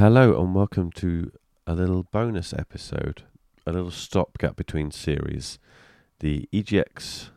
Hello 0.00 0.40
and 0.40 0.54
welcome 0.54 0.90
to 0.92 1.30
a 1.66 1.74
little 1.74 2.04
bonus 2.04 2.54
episode, 2.54 3.24
a 3.66 3.72
little 3.72 3.90
stopgap 3.90 4.56
between 4.56 4.90
series, 4.90 5.58
the 6.20 6.48
EGX 6.54 7.28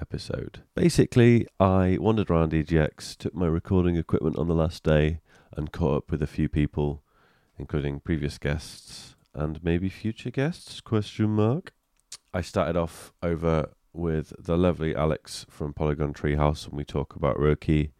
episode. 0.00 0.64
Basically, 0.74 1.46
I 1.60 1.98
wandered 2.00 2.28
around 2.28 2.50
EGX, 2.50 3.16
took 3.16 3.32
my 3.32 3.46
recording 3.46 3.94
equipment 3.94 4.38
on 4.38 4.48
the 4.48 4.56
last 4.56 4.82
day, 4.82 5.20
and 5.56 5.70
caught 5.70 5.98
up 5.98 6.10
with 6.10 6.20
a 6.20 6.26
few 6.26 6.48
people, 6.48 7.04
including 7.56 8.00
previous 8.00 8.38
guests 8.38 9.14
and 9.32 9.62
maybe 9.62 9.88
future 9.88 10.32
guests? 10.32 10.80
Question 10.80 11.30
mark. 11.30 11.72
I 12.34 12.40
started 12.40 12.76
off 12.76 13.12
over 13.22 13.70
with 13.92 14.32
the 14.36 14.58
lovely 14.58 14.96
Alex 14.96 15.46
from 15.48 15.72
Polygon 15.72 16.12
Treehouse, 16.12 16.66
and 16.66 16.76
we 16.76 16.82
talk 16.82 17.14
about 17.14 17.36
Röki 17.36 17.92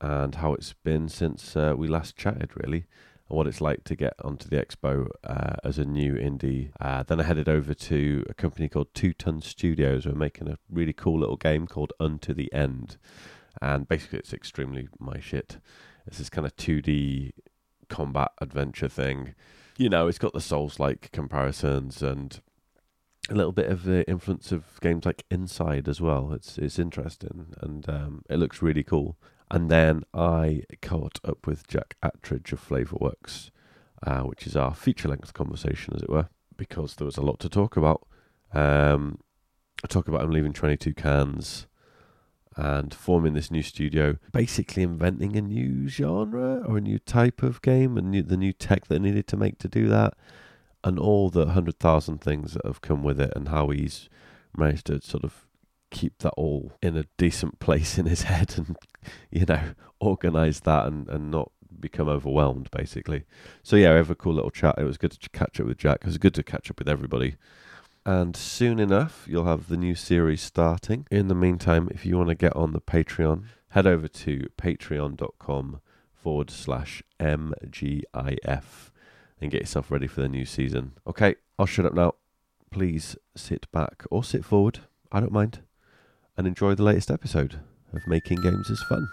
and 0.00 0.36
how 0.36 0.54
it's 0.54 0.72
been 0.72 1.10
since 1.10 1.54
uh, 1.54 1.74
we 1.76 1.86
last 1.86 2.16
chatted, 2.16 2.52
really, 2.54 2.86
and 3.30 3.36
what 3.36 3.46
it's 3.46 3.60
like 3.60 3.84
to 3.84 3.96
get 3.96 4.14
onto 4.22 4.48
the 4.48 4.56
expo 4.56 5.08
uh, 5.24 5.54
as 5.64 5.78
a 5.78 5.84
new 5.84 6.14
indie. 6.14 6.70
Uh, 6.80 7.02
then 7.04 7.20
I 7.20 7.24
headed 7.24 7.48
over 7.48 7.72
to 7.72 8.24
a 8.28 8.34
company 8.34 8.68
called 8.68 8.92
Two 8.92 9.12
Ton 9.12 9.40
Studios. 9.40 10.04
We're 10.04 10.14
making 10.14 10.48
a 10.48 10.58
really 10.68 10.92
cool 10.92 11.20
little 11.20 11.36
game 11.36 11.66
called 11.66 11.92
Unto 12.00 12.34
the 12.34 12.52
End, 12.52 12.98
and 13.62 13.88
basically 13.88 14.18
it's 14.18 14.32
extremely 14.32 14.88
my 14.98 15.20
shit. 15.20 15.58
It's 16.06 16.18
this 16.18 16.28
kind 16.28 16.46
of 16.46 16.56
2D 16.56 17.30
combat 17.88 18.32
adventure 18.40 18.88
thing. 18.88 19.34
You 19.78 19.88
know, 19.88 20.08
it's 20.08 20.18
got 20.18 20.32
the 20.32 20.40
Souls-like 20.40 21.10
comparisons 21.12 22.02
and 22.02 22.40
a 23.28 23.34
little 23.34 23.52
bit 23.52 23.70
of 23.70 23.84
the 23.84 24.08
influence 24.08 24.50
of 24.50 24.80
games 24.80 25.06
like 25.06 25.24
Inside 25.30 25.88
as 25.88 26.00
well. 26.00 26.32
It's 26.32 26.58
it's 26.58 26.78
interesting 26.78 27.54
and 27.60 27.88
um, 27.88 28.22
it 28.28 28.38
looks 28.38 28.60
really 28.60 28.82
cool. 28.82 29.16
And 29.50 29.70
then 29.70 30.04
I 30.14 30.62
caught 30.80 31.18
up 31.24 31.46
with 31.46 31.66
Jack 31.66 31.96
Attridge 32.02 32.52
of 32.52 32.66
Flavourworks, 32.66 33.50
uh, 34.06 34.20
which 34.20 34.46
is 34.46 34.54
our 34.54 34.74
feature 34.74 35.08
length 35.08 35.34
conversation, 35.34 35.94
as 35.94 36.02
it 36.02 36.10
were, 36.10 36.28
because 36.56 36.94
there 36.94 37.04
was 37.06 37.16
a 37.16 37.22
lot 37.22 37.40
to 37.40 37.48
talk 37.48 37.76
about. 37.76 38.06
Um, 38.52 39.18
I 39.82 39.88
talk 39.88 40.06
about 40.06 40.22
him 40.22 40.30
leaving 40.30 40.52
22 40.52 40.94
cans 40.94 41.66
and 42.56 42.94
forming 42.94 43.32
this 43.32 43.50
new 43.50 43.62
studio, 43.62 44.16
basically 44.32 44.82
inventing 44.82 45.36
a 45.36 45.40
new 45.40 45.88
genre 45.88 46.62
or 46.66 46.76
a 46.76 46.80
new 46.80 46.98
type 46.98 47.42
of 47.42 47.62
game 47.62 47.96
and 47.96 48.10
new, 48.10 48.22
the 48.22 48.36
new 48.36 48.52
tech 48.52 48.86
that 48.86 49.00
needed 49.00 49.26
to 49.28 49.36
make 49.36 49.58
to 49.58 49.68
do 49.68 49.88
that, 49.88 50.14
and 50.84 50.98
all 50.98 51.28
the 51.30 51.46
100,000 51.46 52.18
things 52.20 52.54
that 52.54 52.64
have 52.64 52.80
come 52.80 53.02
with 53.02 53.20
it, 53.20 53.32
and 53.34 53.48
how 53.48 53.68
he's 53.70 54.08
managed 54.56 54.86
to 54.86 55.00
sort 55.00 55.24
of 55.24 55.46
keep 55.90 56.18
that 56.18 56.32
all 56.36 56.72
in 56.82 56.96
a 56.96 57.06
decent 57.16 57.58
place 57.58 57.98
in 57.98 58.06
his 58.06 58.22
head 58.30 58.54
and 58.56 58.76
you 59.30 59.44
know 59.46 59.74
organize 59.98 60.60
that 60.60 60.86
and, 60.86 61.08
and 61.08 61.30
not 61.30 61.50
become 61.78 62.08
overwhelmed 62.08 62.70
basically. 62.70 63.24
So 63.62 63.76
yeah 63.76 63.90
we 63.90 63.96
have 63.96 64.10
a 64.10 64.14
cool 64.14 64.34
little 64.34 64.50
chat. 64.50 64.76
It 64.78 64.84
was 64.84 64.98
good 64.98 65.12
to 65.12 65.28
catch 65.30 65.60
up 65.60 65.66
with 65.66 65.78
jack. 65.78 65.98
It 66.02 66.06
was 66.06 66.18
good 66.18 66.34
to 66.34 66.42
catch 66.42 66.70
up 66.70 66.78
with 66.78 66.88
everybody. 66.88 67.36
And 68.04 68.36
soon 68.36 68.78
enough 68.78 69.26
you'll 69.28 69.44
have 69.44 69.68
the 69.68 69.76
new 69.76 69.94
series 69.94 70.42
starting. 70.42 71.06
In 71.10 71.28
the 71.28 71.34
meantime 71.34 71.88
if 71.90 72.04
you 72.04 72.16
want 72.16 72.28
to 72.28 72.34
get 72.34 72.56
on 72.56 72.72
the 72.72 72.80
patreon 72.80 73.44
head 73.70 73.86
over 73.86 74.08
to 74.08 74.48
patreon.com 74.58 75.80
forward 76.12 76.50
slash 76.50 77.02
mgif 77.18 78.90
and 79.40 79.50
get 79.50 79.62
yourself 79.62 79.90
ready 79.90 80.06
for 80.06 80.20
the 80.20 80.28
new 80.28 80.44
season. 80.44 80.92
Okay 81.06 81.34
i'll 81.58 81.66
shut 81.66 81.86
up 81.86 81.94
now. 81.94 82.14
Please 82.70 83.16
sit 83.34 83.70
back 83.72 84.04
or 84.10 84.22
sit 84.22 84.44
forward. 84.44 84.80
I 85.10 85.18
don't 85.20 85.32
mind 85.32 85.60
and 86.40 86.46
enjoy 86.46 86.74
the 86.74 86.82
latest 86.82 87.10
episode 87.10 87.60
of 87.92 88.06
Making 88.06 88.40
Games 88.40 88.70
is 88.70 88.82
Fun. 88.84 89.06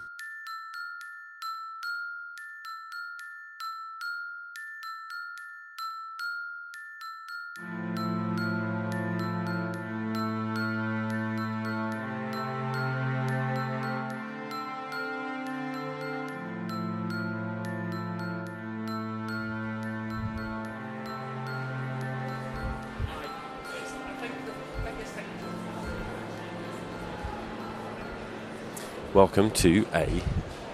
Welcome 29.17 29.49
to 29.49 29.87
a 29.95 30.21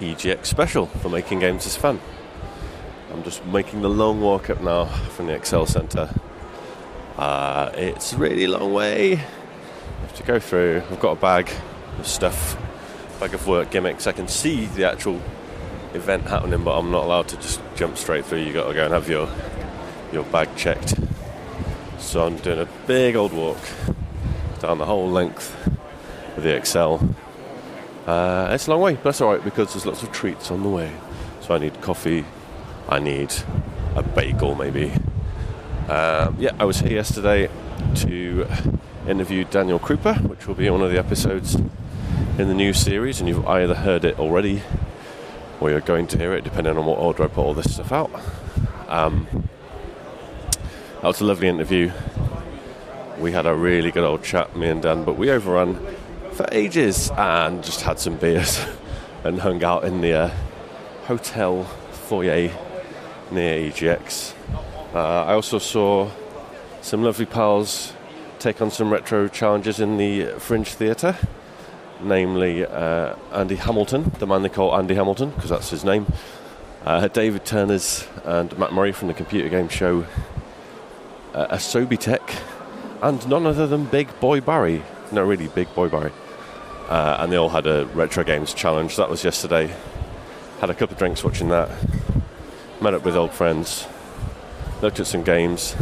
EGX 0.01 0.47
special 0.47 0.87
for 0.87 1.07
Making 1.07 1.39
Games 1.39 1.65
is 1.65 1.77
Fun. 1.77 2.01
I'm 3.09 3.23
just 3.23 3.45
making 3.45 3.83
the 3.83 3.89
long 3.89 4.19
walk 4.19 4.49
up 4.49 4.59
now 4.59 4.83
from 4.83 5.27
the 5.27 5.33
ExCeL 5.39 5.65
Centre. 5.65 6.13
Uh, 7.17 7.71
it's 7.75 8.11
a 8.11 8.17
really 8.17 8.47
long 8.47 8.73
way. 8.73 9.13
I 9.13 9.15
have 10.01 10.15
to 10.15 10.23
go 10.23 10.39
through. 10.39 10.83
I've 10.91 10.99
got 10.99 11.11
a 11.11 11.21
bag 11.21 11.53
of 11.97 12.05
stuff, 12.05 12.57
bag 13.21 13.33
of 13.33 13.47
work 13.47 13.71
gimmicks. 13.71 14.07
I 14.07 14.11
can 14.11 14.27
see 14.27 14.65
the 14.65 14.91
actual 14.91 15.21
event 15.93 16.23
happening, 16.23 16.65
but 16.65 16.77
I'm 16.77 16.91
not 16.91 17.05
allowed 17.05 17.29
to 17.29 17.37
just 17.37 17.61
jump 17.77 17.97
straight 17.97 18.25
through. 18.25 18.39
You 18.39 18.51
got 18.51 18.67
to 18.67 18.73
go 18.73 18.83
and 18.83 18.93
have 18.93 19.07
your 19.07 19.29
your 20.11 20.25
bag 20.25 20.53
checked. 20.57 20.95
So 21.97 22.27
I'm 22.27 22.35
doing 22.35 22.59
a 22.59 22.67
big 22.87 23.15
old 23.15 23.31
walk 23.31 23.61
down 24.59 24.79
the 24.79 24.85
whole 24.85 25.09
length 25.09 25.55
of 26.35 26.43
the 26.43 26.49
ExCeL 26.49 27.15
uh, 28.07 28.49
it's 28.51 28.67
a 28.67 28.71
long 28.71 28.81
way, 28.81 28.93
but 28.95 29.03
that's 29.05 29.21
all 29.21 29.31
right 29.31 29.43
because 29.43 29.73
there's 29.73 29.85
lots 29.85 30.03
of 30.03 30.11
treats 30.11 30.51
on 30.51 30.63
the 30.63 30.69
way. 30.69 30.91
So 31.41 31.55
I 31.55 31.57
need 31.57 31.79
coffee, 31.81 32.25
I 32.89 32.99
need 32.99 33.33
a 33.95 34.03
bagel 34.03 34.55
maybe. 34.55 34.91
Um, 35.89 36.35
yeah, 36.39 36.51
I 36.59 36.65
was 36.65 36.79
here 36.79 36.93
yesterday 36.93 37.49
to 37.95 38.47
interview 39.07 39.43
Daniel 39.45 39.79
Krupa, 39.79 40.21
which 40.27 40.47
will 40.47 40.55
be 40.55 40.69
one 40.69 40.81
of 40.81 40.91
the 40.91 40.97
episodes 40.97 41.55
in 41.55 42.47
the 42.47 42.53
new 42.53 42.73
series, 42.73 43.19
and 43.19 43.29
you've 43.29 43.45
either 43.47 43.75
heard 43.75 44.05
it 44.05 44.19
already 44.19 44.63
or 45.59 45.69
you're 45.69 45.81
going 45.81 46.07
to 46.07 46.17
hear 46.17 46.33
it, 46.33 46.43
depending 46.43 46.77
on 46.77 46.85
what 46.85 46.99
order 46.99 47.23
I 47.23 47.27
put 47.27 47.45
all 47.45 47.53
this 47.53 47.73
stuff 47.73 47.91
out. 47.91 48.11
Um, 48.87 49.27
that 50.95 51.03
was 51.03 51.21
a 51.21 51.25
lovely 51.25 51.47
interview. 51.47 51.91
We 53.19 53.31
had 53.31 53.45
a 53.45 53.55
really 53.55 53.91
good 53.91 54.03
old 54.03 54.23
chat, 54.23 54.55
me 54.55 54.67
and 54.67 54.81
Dan, 54.81 55.03
but 55.03 55.17
we 55.17 55.29
overran 55.29 55.79
for 56.33 56.47
ages 56.51 57.11
and 57.11 57.63
just 57.63 57.81
had 57.81 57.99
some 57.99 58.15
beers 58.17 58.65
and 59.23 59.39
hung 59.39 59.63
out 59.63 59.83
in 59.83 60.01
the 60.01 60.13
uh, 60.13 60.31
hotel 61.05 61.63
foyer 61.63 62.51
near 63.31 63.71
EGX. 63.71 64.33
Uh, 64.95 65.25
I 65.25 65.33
also 65.33 65.59
saw 65.59 66.09
some 66.81 67.03
lovely 67.03 67.27
pals 67.27 67.93
take 68.39 68.61
on 68.61 68.71
some 68.71 68.91
retro 68.91 69.27
challenges 69.27 69.79
in 69.79 69.97
the 69.97 70.25
Fringe 70.39 70.67
Theatre, 70.67 71.15
namely 72.01 72.65
uh, 72.65 73.15
Andy 73.31 73.55
Hamilton, 73.55 74.11
the 74.17 74.25
man 74.25 74.41
they 74.41 74.49
call 74.49 74.75
Andy 74.75 74.95
Hamilton 74.95 75.29
because 75.29 75.51
that's 75.51 75.69
his 75.69 75.83
name, 75.85 76.11
uh, 76.83 77.07
David 77.09 77.45
Turners 77.45 78.07
and 78.25 78.57
Matt 78.57 78.73
Murray 78.73 78.91
from 78.91 79.07
the 79.07 79.13
computer 79.13 79.49
game 79.49 79.69
show 79.69 80.05
uh, 81.35 81.55
Asobitech, 81.55 82.39
and 83.03 83.27
none 83.29 83.45
other 83.45 83.67
than 83.67 83.85
Big 83.85 84.19
Boy 84.19 84.41
Barry. 84.41 84.83
No, 85.11 85.23
really, 85.23 85.47
Big 85.47 85.73
Boy 85.75 85.89
Barry 85.89 86.11
uh, 86.93 87.17
and 87.21 87.31
they 87.31 87.37
all 87.37 87.49
had 87.49 87.65
a 87.65 87.87
retro 87.87 88.23
games 88.23 88.53
challenge. 88.53 88.97
That 88.97 89.09
was 89.09 89.23
yesterday. 89.23 89.73
Had 90.59 90.69
a 90.69 90.75
couple 90.75 90.93
of 90.93 90.99
drinks 90.99 91.23
watching 91.23 91.49
that. 91.49 91.71
Met 92.79 92.93
up 92.93 93.03
with 93.03 93.15
old 93.15 93.31
friends. 93.31 93.87
Looked 94.79 94.99
at 94.99 95.07
some 95.07 95.23
games. 95.23 95.75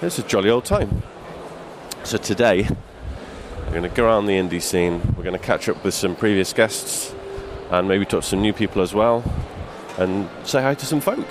It's 0.00 0.18
a 0.18 0.22
jolly 0.22 0.48
old 0.48 0.64
time. 0.64 1.02
So 2.04 2.16
today, 2.16 2.66
we're 3.66 3.70
going 3.70 3.82
to 3.82 3.90
go 3.90 4.06
around 4.06 4.24
the 4.24 4.38
indie 4.38 4.62
scene. 4.62 5.02
We're 5.14 5.24
going 5.24 5.38
to 5.38 5.46
catch 5.46 5.68
up 5.68 5.84
with 5.84 5.92
some 5.92 6.16
previous 6.16 6.54
guests, 6.54 7.14
and 7.70 7.86
maybe 7.86 8.06
talk 8.06 8.22
to 8.22 8.28
some 8.28 8.40
new 8.40 8.54
people 8.54 8.80
as 8.80 8.94
well, 8.94 9.22
and 9.98 10.26
say 10.44 10.62
hi 10.62 10.74
to 10.74 10.86
some 10.86 11.02
folk. 11.02 11.26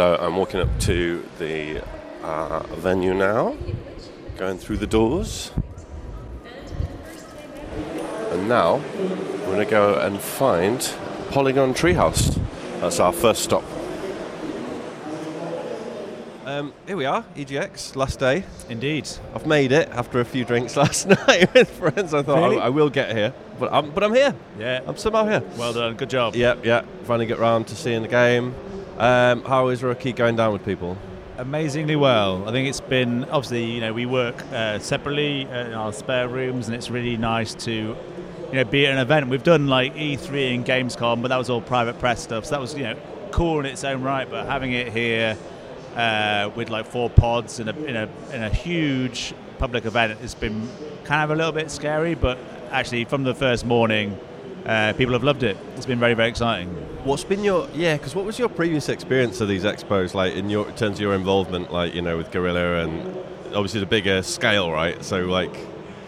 So 0.00 0.16
I'm 0.18 0.34
walking 0.36 0.60
up 0.60 0.80
to 0.80 1.22
the 1.38 1.84
uh, 2.22 2.62
venue 2.76 3.12
now, 3.12 3.54
going 4.38 4.56
through 4.56 4.78
the 4.78 4.86
doors. 4.86 5.52
And 8.30 8.48
now 8.48 8.76
we're 8.96 9.44
going 9.44 9.58
to 9.58 9.66
go 9.70 9.98
and 9.98 10.18
find 10.18 10.80
Polygon 11.28 11.74
Treehouse. 11.74 12.40
That's 12.80 12.98
our 12.98 13.12
first 13.12 13.42
stop. 13.42 13.62
Um, 16.46 16.72
here 16.86 16.96
we 16.96 17.04
are, 17.04 17.22
EGX, 17.36 17.94
last 17.94 18.18
day. 18.18 18.44
Indeed. 18.70 19.06
I've 19.34 19.46
made 19.46 19.70
it 19.70 19.90
after 19.90 20.20
a 20.20 20.24
few 20.24 20.46
drinks 20.46 20.76
last 20.78 21.08
night 21.08 21.52
with 21.52 21.68
friends. 21.72 22.14
I 22.14 22.22
thought 22.22 22.38
Really? 22.38 22.58
I, 22.58 22.68
I 22.68 22.68
will 22.70 22.88
get 22.88 23.14
here, 23.14 23.34
but 23.58 23.70
I'm, 23.70 23.90
but 23.90 24.02
I'm 24.02 24.14
here. 24.14 24.34
Yeah. 24.58 24.80
I'm 24.86 24.96
somehow 24.96 25.26
here. 25.26 25.42
Well 25.58 25.74
done. 25.74 25.96
Good 25.96 26.08
job. 26.08 26.36
Yeah, 26.36 26.54
yeah. 26.64 26.86
Finally 27.04 27.26
get 27.26 27.38
round 27.38 27.66
to 27.66 27.76
seeing 27.76 28.00
the 28.00 28.08
game. 28.08 28.54
Um, 29.00 29.42
how 29.44 29.68
is 29.68 29.80
Röki 29.80 30.14
going 30.14 30.36
down 30.36 30.52
with 30.52 30.62
people? 30.62 30.94
Amazingly 31.38 31.96
well. 31.96 32.46
I 32.46 32.52
think 32.52 32.68
it's 32.68 32.82
been 32.82 33.24
obviously 33.24 33.64
you 33.64 33.80
know 33.80 33.94
we 33.94 34.04
work 34.04 34.44
uh, 34.52 34.78
separately 34.78 35.40
in 35.40 35.72
our 35.72 35.90
spare 35.94 36.28
rooms, 36.28 36.66
and 36.66 36.76
it's 36.76 36.90
really 36.90 37.16
nice 37.16 37.54
to 37.64 37.72
you 37.72 38.52
know 38.52 38.64
be 38.64 38.86
at 38.86 38.92
an 38.92 38.98
event. 38.98 39.28
We've 39.28 39.42
done 39.42 39.68
like 39.68 39.94
E3 39.94 40.54
and 40.54 40.66
Gamescom, 40.66 41.22
but 41.22 41.28
that 41.28 41.38
was 41.38 41.48
all 41.48 41.62
private 41.62 41.98
press 41.98 42.22
stuff. 42.22 42.44
So 42.44 42.50
that 42.50 42.60
was 42.60 42.74
you 42.74 42.82
know 42.82 42.96
cool 43.30 43.60
in 43.60 43.64
its 43.64 43.84
own 43.84 44.02
right. 44.02 44.28
But 44.28 44.44
having 44.44 44.72
it 44.72 44.92
here 44.92 45.34
uh, 45.96 46.50
with 46.54 46.68
like 46.68 46.84
four 46.84 47.08
pods 47.08 47.58
in 47.58 47.70
a, 47.70 47.76
in 47.84 47.96
a 47.96 48.08
in 48.34 48.42
a 48.42 48.50
huge 48.50 49.32
public 49.58 49.86
event 49.86 50.18
it's 50.22 50.34
been 50.34 50.68
kind 51.04 51.24
of 51.24 51.30
a 51.30 51.36
little 51.36 51.52
bit 51.52 51.70
scary. 51.70 52.14
But 52.14 52.36
actually, 52.70 53.06
from 53.06 53.22
the 53.22 53.34
first 53.34 53.64
morning, 53.64 54.18
uh, 54.66 54.92
people 54.94 55.12
have 55.14 55.24
loved 55.24 55.42
it. 55.42 55.56
It's 55.76 55.86
been 55.86 55.98
very 55.98 56.14
very 56.14 56.28
exciting. 56.28 56.68
What's 57.04 57.24
been 57.24 57.44
your 57.44 57.68
yeah? 57.74 57.96
Because 57.96 58.14
what 58.14 58.24
was 58.24 58.38
your 58.38 58.48
previous 58.48 58.88
experience 58.88 59.40
of 59.40 59.48
these 59.48 59.64
expos 59.64 60.14
like 60.14 60.34
in 60.34 60.50
your 60.50 60.68
in 60.68 60.74
terms 60.74 60.96
of 60.96 61.00
your 61.00 61.14
involvement, 61.14 61.72
like 61.72 61.94
you 61.94 62.02
know 62.02 62.16
with 62.16 62.30
Guerrilla 62.30 62.84
and 62.84 63.16
obviously 63.54 63.80
the 63.80 63.86
bigger 63.86 64.22
scale, 64.22 64.70
right? 64.70 65.02
So 65.04 65.26
like. 65.26 65.54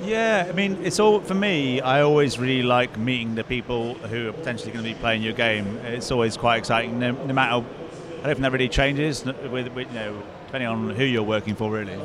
Yeah, 0.05 0.47
I 0.49 0.53
mean, 0.53 0.79
it's 0.83 0.99
all 0.99 1.21
for 1.21 1.35
me. 1.35 1.81
I 1.81 2.03
always 2.03 2.37
really 2.37 2.65
like 2.65 2.99
meeting 2.99 3.37
the 3.37 3.45
people 3.45 3.95
who 3.95 4.29
are 4.29 4.33
potentially 4.33 4.73
going 4.73 4.85
to 4.85 4.91
be 4.91 4.99
playing 4.99 5.23
your 5.23 5.33
game. 5.33 5.77
It's 5.85 6.11
always 6.11 6.37
quite 6.37 6.57
exciting, 6.57 6.99
no, 6.99 7.13
no 7.13 7.33
matter. 7.33 7.55
I 7.55 8.27
don't 8.27 8.35
think 8.35 8.41
that 8.41 8.51
really 8.51 8.69
changes 8.69 9.25
with, 9.25 9.69
with, 9.69 9.77
you 9.77 9.95
know 9.95 10.21
depending 10.53 10.69
on 10.69 10.91
who 10.91 11.05
you're 11.05 11.23
working 11.23 11.55
for, 11.55 11.71
really. 11.71 11.99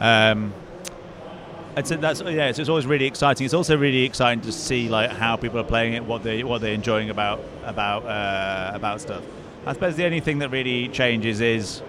Um, 0.00 0.52
it's, 1.78 1.90
that's 1.90 2.20
yeah. 2.20 2.48
It's, 2.48 2.58
it's, 2.58 2.68
always 2.68 2.86
really 2.86 3.06
exciting. 3.06 3.44
It's 3.44 3.54
also 3.54 3.76
really 3.76 4.04
exciting 4.04 4.42
to 4.42 4.52
see 4.52 4.88
like 4.88 5.10
how 5.10 5.36
people 5.36 5.58
are 5.58 5.64
playing 5.64 5.94
it, 5.94 6.04
what 6.04 6.22
they 6.22 6.44
what 6.44 6.60
they're 6.60 6.74
enjoying 6.74 7.10
about 7.10 7.40
about 7.64 8.04
uh, 8.04 8.72
about 8.74 9.00
stuff. 9.00 9.22
I 9.66 9.72
suppose 9.72 9.96
the 9.96 10.04
only 10.04 10.20
thing 10.20 10.38
that 10.38 10.50
really 10.50 10.88
changes 10.88 11.40
is 11.40 11.82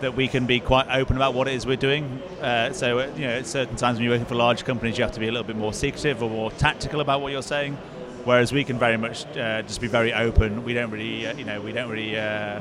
that 0.00 0.14
we 0.14 0.28
can 0.28 0.46
be 0.46 0.60
quite 0.60 0.86
open 0.90 1.16
about 1.16 1.34
what 1.34 1.48
it 1.48 1.54
is 1.54 1.66
we're 1.66 1.76
doing. 1.76 2.22
Uh, 2.40 2.72
so 2.72 2.98
uh, 2.98 3.10
you 3.16 3.22
know, 3.22 3.30
at 3.30 3.46
certain 3.46 3.76
times 3.76 3.96
when 3.96 4.04
you're 4.04 4.14
working 4.14 4.26
for 4.26 4.34
large 4.34 4.64
companies, 4.64 4.98
you 4.98 5.04
have 5.04 5.12
to 5.12 5.20
be 5.20 5.28
a 5.28 5.32
little 5.32 5.46
bit 5.46 5.56
more 5.56 5.72
secretive 5.72 6.22
or 6.22 6.30
more 6.30 6.50
tactical 6.52 7.00
about 7.00 7.20
what 7.20 7.32
you're 7.32 7.42
saying. 7.42 7.76
Whereas 8.24 8.52
we 8.52 8.64
can 8.64 8.78
very 8.78 8.96
much 8.96 9.24
uh, 9.36 9.62
just 9.62 9.80
be 9.80 9.86
very 9.86 10.12
open. 10.12 10.64
We 10.64 10.74
don't 10.74 10.90
really, 10.90 11.26
uh, 11.26 11.34
you 11.34 11.44
know, 11.44 11.60
we 11.60 11.72
don't 11.72 11.88
really 11.88 12.18
uh, 12.18 12.60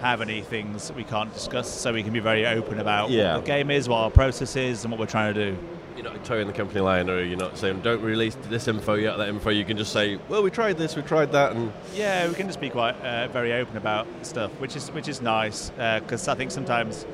have 0.00 0.20
any 0.20 0.42
things 0.42 0.88
that 0.88 0.96
we 0.96 1.04
can't 1.04 1.32
discuss, 1.32 1.68
so 1.68 1.92
we 1.92 2.02
can 2.02 2.12
be 2.12 2.20
very 2.20 2.46
open 2.46 2.78
about 2.80 3.10
yeah. 3.10 3.34
what 3.34 3.44
the 3.44 3.46
game 3.46 3.70
is, 3.70 3.88
what 3.88 3.98
our 3.98 4.10
process 4.10 4.56
is, 4.56 4.84
and 4.84 4.90
what 4.90 5.00
we're 5.00 5.06
trying 5.06 5.34
to 5.34 5.52
do. 5.52 5.58
You're 5.96 6.04
not 6.04 6.24
towing 6.24 6.46
the 6.46 6.52
company 6.52 6.80
line, 6.80 7.10
or 7.10 7.22
you're 7.22 7.38
not 7.38 7.58
saying 7.58 7.80
don't 7.80 8.02
release 8.02 8.36
this 8.48 8.68
info 8.68 8.94
yet, 8.94 9.16
that 9.16 9.28
info. 9.28 9.50
You 9.50 9.64
can 9.64 9.76
just 9.76 9.92
say, 9.92 10.18
well, 10.28 10.42
we 10.42 10.50
tried 10.50 10.78
this, 10.78 10.94
we 10.94 11.02
tried 11.02 11.32
that, 11.32 11.52
and 11.52 11.72
yeah, 11.94 12.28
we 12.28 12.34
can 12.34 12.46
just 12.46 12.60
be 12.60 12.70
quite 12.70 12.94
uh, 13.00 13.28
very 13.28 13.52
open 13.52 13.76
about 13.76 14.06
stuff, 14.22 14.52
which 14.60 14.76
is 14.76 14.90
which 14.92 15.08
is 15.08 15.20
nice 15.20 15.70
because 15.70 16.28
uh, 16.28 16.32
I 16.32 16.34
think 16.34 16.50
sometimes. 16.50 17.06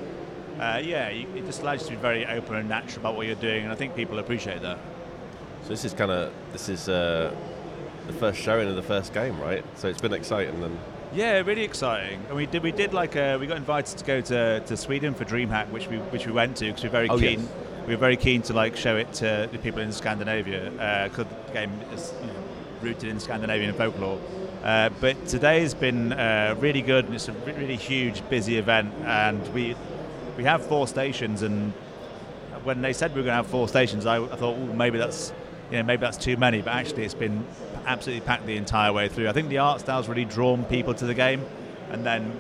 Uh, 0.55 0.81
yeah, 0.85 1.09
it 1.09 1.45
just 1.47 1.63
allows 1.63 1.83
you 1.83 1.89
to 1.89 1.97
be 1.97 2.01
very 2.01 2.25
open 2.27 2.55
and 2.55 2.69
natural 2.69 3.01
about 3.01 3.17
what 3.17 3.27
you're 3.27 3.35
doing, 3.35 3.65
and 3.65 3.73
I 3.73 3.75
think 3.75 3.97
people 3.97 4.21
appreciate 4.21 4.63
that. 4.63 4.79
So 5.65 5.71
this 5.71 5.85
is 5.85 5.93
kind 5.93 6.13
of 6.13 6.33
this 6.53 6.69
is 6.69 6.89
uh, 6.89 7.35
the 8.07 8.13
first 8.13 8.39
showing 8.39 8.69
of 8.69 8.77
the 8.77 8.83
first 8.83 9.13
game, 9.13 9.41
right? 9.41 9.65
So 9.77 9.89
it's 9.89 10.01
been 10.01 10.13
exciting 10.13 10.63
and 10.63 10.79
yeah, 11.15 11.41
really 11.41 11.63
exciting. 11.63 12.21
And 12.29 12.37
we 12.37 12.47
did 12.47 12.63
we 12.63 12.73
did 12.73 12.93
like 12.93 13.17
a, 13.17 13.35
uh, 13.35 13.39
we 13.39 13.47
got 13.47 13.57
invited 13.57 13.99
to 13.99 14.05
go 14.05 14.21
to, 14.21 14.61
to 14.61 14.77
Sweden 14.77 15.15
for 15.15 15.25
DreamHack, 15.25 15.71
which 15.71 15.89
we 15.89 15.99
which 15.99 16.27
we 16.27 16.33
went 16.33 16.57
to 16.59 16.67
because 16.67 16.83
we 16.83 16.89
are 16.89 16.93
very 16.93 17.09
oh, 17.09 17.19
keen. 17.19 17.41
Yes. 17.41 17.49
We 17.87 17.95
were 17.95 18.01
very 18.01 18.17
keen 18.17 18.43
to 18.43 18.53
like 18.53 18.77
show 18.77 18.97
it 18.97 19.13
to 19.15 19.49
the 19.51 19.59
people 19.59 19.81
in 19.81 19.93
Scandinavia 19.93 20.71
because 21.09 21.27
uh, 21.27 21.47
the 21.47 21.53
game 21.53 21.71
is 21.93 22.13
you 22.21 22.27
know, 22.27 22.35
rooted 22.81 23.11
in 23.11 23.21
Scandinavian 23.21 23.75
folklore. 23.75 24.19
Uh, 24.63 24.89
but 25.01 25.27
today 25.27 25.61
has 25.61 25.75
been 25.75 26.13
uh, 26.15 26.55
really 26.59 26.81
good, 26.81 27.05
and 27.05 27.15
it's 27.15 27.29
a 27.29 27.33
really 27.33 27.77
huge, 27.77 28.27
busy 28.31 28.57
event. 28.57 28.95
And 29.05 29.47
we 29.53 29.77
we 30.37 30.45
have 30.45 30.65
four 30.65 30.89
stations, 30.89 31.43
and 31.43 31.73
when 32.65 32.81
they 32.81 32.93
said 32.93 33.13
we 33.13 33.21
were 33.21 33.27
going 33.27 33.33
to 33.33 33.43
have 33.43 33.47
four 33.47 33.69
stations, 33.69 34.07
I, 34.07 34.23
I 34.25 34.37
thought, 34.37 34.57
maybe 34.59 34.99
that's 34.99 35.33
you 35.71 35.77
know 35.77 35.83
maybe 35.83 36.01
that's 36.01 36.17
too 36.17 36.37
many. 36.39 36.63
But 36.63 36.73
actually, 36.73 37.05
it's 37.05 37.15
been 37.15 37.47
absolutely 37.87 38.27
packed 38.27 38.47
the 38.47 38.57
entire 38.57 38.93
way 38.93 39.09
through. 39.09 39.29
I 39.29 39.33
think 39.33 39.49
the 39.49 39.59
art 39.59 39.81
style's 39.81 40.09
really 40.09 40.25
drawn 40.25 40.65
people 40.65 40.95
to 40.95 41.07
the 41.07 41.15
game, 41.15 41.45
and 41.91 42.05
then 42.05 42.31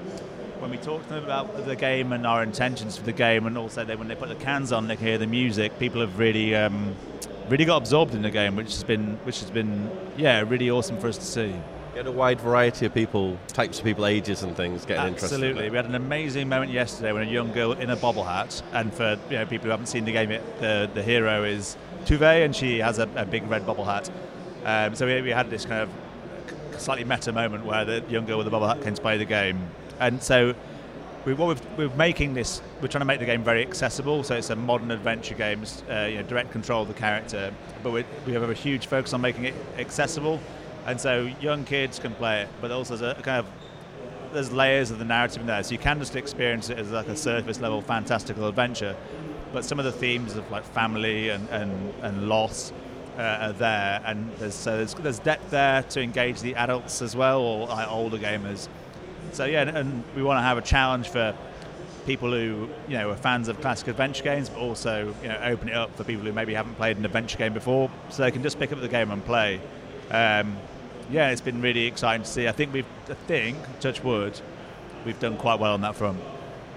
when 0.58 0.70
we 0.70 0.78
talk 0.78 1.02
to 1.02 1.08
them 1.10 1.24
about 1.24 1.66
the 1.66 1.76
game 1.76 2.12
and 2.12 2.26
our 2.26 2.42
intentions 2.42 2.96
for 2.96 3.04
the 3.04 3.12
game, 3.12 3.46
and 3.46 3.58
also 3.58 3.84
they, 3.84 3.96
when 3.96 4.08
they 4.08 4.14
put 4.14 4.30
the 4.30 4.34
cans 4.34 4.72
on, 4.72 4.88
they 4.88 4.96
can 4.96 5.06
hear 5.06 5.18
the 5.18 5.26
music. 5.26 5.78
People 5.78 6.00
have 6.00 6.18
really, 6.18 6.54
um, 6.54 6.94
really 7.48 7.66
got 7.66 7.76
absorbed 7.76 8.14
in 8.14 8.22
the 8.22 8.30
game, 8.30 8.56
which 8.56 8.72
has 8.72 8.82
been, 8.82 9.18
which 9.24 9.40
has 9.40 9.50
been, 9.50 9.90
yeah, 10.16 10.40
really 10.40 10.70
awesome 10.70 10.98
for 10.98 11.08
us 11.08 11.18
to 11.18 11.24
see. 11.24 11.48
You 11.48 11.98
had 11.98 12.06
a 12.06 12.12
wide 12.12 12.40
variety 12.40 12.86
of 12.86 12.94
people, 12.94 13.38
types 13.46 13.78
of 13.78 13.84
people, 13.84 14.06
ages 14.06 14.42
and 14.42 14.56
things 14.56 14.84
getting 14.84 15.08
interested. 15.08 15.34
Absolutely, 15.34 15.70
we 15.70 15.76
had 15.76 15.86
an 15.86 15.94
amazing 15.94 16.48
moment 16.48 16.72
yesterday 16.72 17.12
when 17.12 17.28
a 17.28 17.30
young 17.30 17.52
girl 17.52 17.72
in 17.72 17.90
a 17.90 17.96
bobble 17.96 18.24
hat, 18.24 18.62
and 18.72 18.92
for 18.92 19.16
you 19.30 19.36
know 19.36 19.46
people 19.46 19.66
who 19.66 19.70
haven't 19.70 19.86
seen 19.86 20.04
the 20.04 20.12
game, 20.12 20.30
yet, 20.30 20.60
the 20.60 20.90
the 20.92 21.02
hero 21.02 21.44
is 21.44 21.76
Tove, 22.04 22.44
and 22.44 22.56
she 22.56 22.78
has 22.78 22.98
a, 22.98 23.08
a 23.14 23.24
big 23.24 23.48
red 23.48 23.64
bobble 23.64 23.84
hat. 23.84 24.10
Um, 24.64 24.94
so 24.94 25.06
we, 25.06 25.20
we, 25.20 25.30
had 25.30 25.50
this 25.50 25.66
kind 25.66 25.82
of 25.82 26.80
slightly 26.80 27.04
meta 27.04 27.32
moment 27.32 27.66
where 27.66 27.84
the 27.84 28.02
young 28.08 28.24
girl 28.24 28.38
with 28.38 28.46
the 28.46 28.50
bubble 28.50 28.66
hat 28.66 28.82
came 28.82 28.94
to 28.94 29.02
play 29.02 29.18
the 29.18 29.24
game, 29.26 29.58
and 30.00 30.22
so 30.22 30.54
we, 31.26 31.34
what 31.34 31.60
we're 31.76 31.94
making 31.96 32.34
this, 32.34 32.62
we're 32.80 32.88
trying 32.88 33.00
to 33.00 33.06
make 33.06 33.20
the 33.20 33.26
game 33.26 33.44
very 33.44 33.62
accessible. 33.62 34.22
So 34.22 34.36
it's 34.36 34.50
a 34.50 34.56
modern 34.56 34.90
adventure 34.90 35.34
game, 35.34 35.62
uh, 35.90 36.04
you 36.04 36.16
know, 36.16 36.22
direct 36.22 36.50
control 36.50 36.82
of 36.82 36.88
the 36.88 36.94
character, 36.94 37.52
but 37.82 37.90
we, 37.90 38.04
we 38.26 38.32
have 38.32 38.42
a 38.42 38.54
huge 38.54 38.86
focus 38.86 39.12
on 39.12 39.20
making 39.20 39.44
it 39.44 39.54
accessible, 39.78 40.40
and 40.86 40.98
so 40.98 41.30
young 41.40 41.64
kids 41.64 41.98
can 41.98 42.14
play 42.14 42.42
it, 42.42 42.48
but 42.62 42.70
also 42.70 42.96
there's 42.96 43.18
a 43.18 43.22
kind 43.22 43.40
of 43.40 43.46
there's 44.32 44.50
layers 44.50 44.90
of 44.90 44.98
the 44.98 45.04
narrative 45.04 45.42
in 45.42 45.46
there, 45.46 45.62
so 45.62 45.72
you 45.72 45.78
can 45.78 45.98
just 45.98 46.16
experience 46.16 46.70
it 46.70 46.78
as 46.78 46.90
like 46.90 47.08
a 47.08 47.16
surface 47.16 47.60
level 47.60 47.82
fantastical 47.82 48.48
adventure, 48.48 48.96
but 49.52 49.64
some 49.64 49.78
of 49.78 49.84
the 49.84 49.92
themes 49.92 50.36
of 50.36 50.50
like 50.50 50.64
family 50.64 51.28
and, 51.28 51.48
and, 51.50 51.94
and 52.02 52.28
loss 52.28 52.72
uh, 53.16 53.22
are 53.22 53.52
there, 53.52 54.02
and 54.04 54.30
there's, 54.38 54.54
so 54.54 54.76
there's, 54.76 54.94
there's, 54.94 55.18
depth 55.20 55.50
there 55.50 55.82
to 55.82 56.00
engage 56.00 56.40
the 56.40 56.54
adults 56.56 57.00
as 57.02 57.14
well, 57.14 57.40
or 57.40 57.68
like, 57.68 57.88
older 57.88 58.18
gamers. 58.18 58.68
So 59.32 59.44
yeah, 59.44 59.62
and, 59.62 59.76
and 59.76 60.04
we 60.16 60.22
want 60.22 60.38
to 60.38 60.42
have 60.42 60.58
a 60.58 60.62
challenge 60.62 61.08
for 61.08 61.36
people 62.06 62.30
who 62.30 62.68
you 62.88 62.98
know 62.98 63.10
are 63.10 63.16
fans 63.16 63.48
of 63.48 63.60
classic 63.60 63.88
adventure 63.88 64.24
games, 64.24 64.48
but 64.48 64.58
also 64.58 65.14
you 65.22 65.28
know 65.28 65.40
open 65.44 65.68
it 65.68 65.74
up 65.74 65.94
for 65.96 66.04
people 66.04 66.24
who 66.24 66.32
maybe 66.32 66.54
haven't 66.54 66.74
played 66.74 66.96
an 66.96 67.04
adventure 67.04 67.38
game 67.38 67.54
before, 67.54 67.90
so 68.10 68.22
they 68.22 68.30
can 68.30 68.42
just 68.42 68.58
pick 68.58 68.72
up 68.72 68.80
the 68.80 68.88
game 68.88 69.10
and 69.10 69.24
play. 69.24 69.60
Um, 70.10 70.56
yeah, 71.10 71.30
it's 71.30 71.40
been 71.40 71.60
really 71.60 71.86
exciting 71.86 72.22
to 72.22 72.28
see. 72.28 72.48
I 72.48 72.52
think 72.52 72.72
we've, 72.72 72.86
I 73.08 73.14
think, 73.14 73.58
touch 73.80 74.02
wood, 74.02 74.40
we've 75.04 75.18
done 75.20 75.36
quite 75.36 75.60
well 75.60 75.74
on 75.74 75.82
that 75.82 75.94
front. 75.94 76.18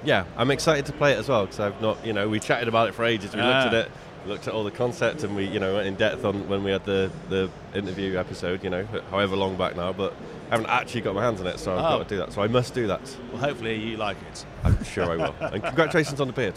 Yeah, 0.04 0.26
I'm 0.36 0.52
excited 0.52 0.86
to 0.88 0.94
play 0.94 1.14
it 1.14 1.18
as 1.18 1.30
well 1.30 1.46
because 1.46 1.60
I've 1.60 1.82
not, 1.82 2.06
you 2.06 2.14
know, 2.14 2.30
we 2.30 2.40
chatted 2.40 2.68
about 2.68 2.90
it 2.90 2.96
for 2.96 3.04
ages. 3.04 3.34
We 3.34 3.42
looked 3.42 3.68
at 3.68 3.74
ah. 3.74 3.78
it 3.80 3.92
looked 4.28 4.48
at 4.48 4.54
all 4.54 4.64
the 4.64 4.72
concepts 4.72 5.24
and 5.24 5.36
we 5.36 5.46
you 5.46 5.60
know 5.60 5.76
went 5.76 5.88
in 5.88 5.96
depth 5.96 6.26
on 6.26 6.48
when 6.48 6.64
we 6.64 6.72
had 6.72 6.86
the 6.86 7.12
the 7.30 7.50
interview 7.74 8.18
episode 8.18 8.64
you 8.64 8.70
know 8.70 8.86
however 9.10 9.36
long 9.36 9.56
back 9.56 9.76
now 9.76 9.92
but 9.92 10.14
I 10.48 10.52
haven't 10.52 10.70
actually 10.70 11.02
got 11.02 11.16
my 11.16 11.24
hands 11.24 11.42
on 11.42 11.48
it 11.48 11.60
so 11.60 11.74
I've 11.74 11.80
oh. 11.80 11.98
got 11.98 12.10
to 12.10 12.16
do 12.16 12.18
that. 12.18 12.34
So 12.34 12.42
I 12.42 12.48
must 12.48 12.74
do 12.74 12.88
that. 12.88 13.18
Well 13.32 13.42
hopefully 13.42 13.76
you 13.76 13.98
like 13.98 14.18
it. 14.32 14.46
I'm 14.64 14.84
sure 14.84 15.06
I 15.06 15.16
will. 15.16 15.36
And 15.54 15.64
congratulations 15.64 16.22
on 16.22 16.28
the 16.28 16.34
beard 16.34 16.56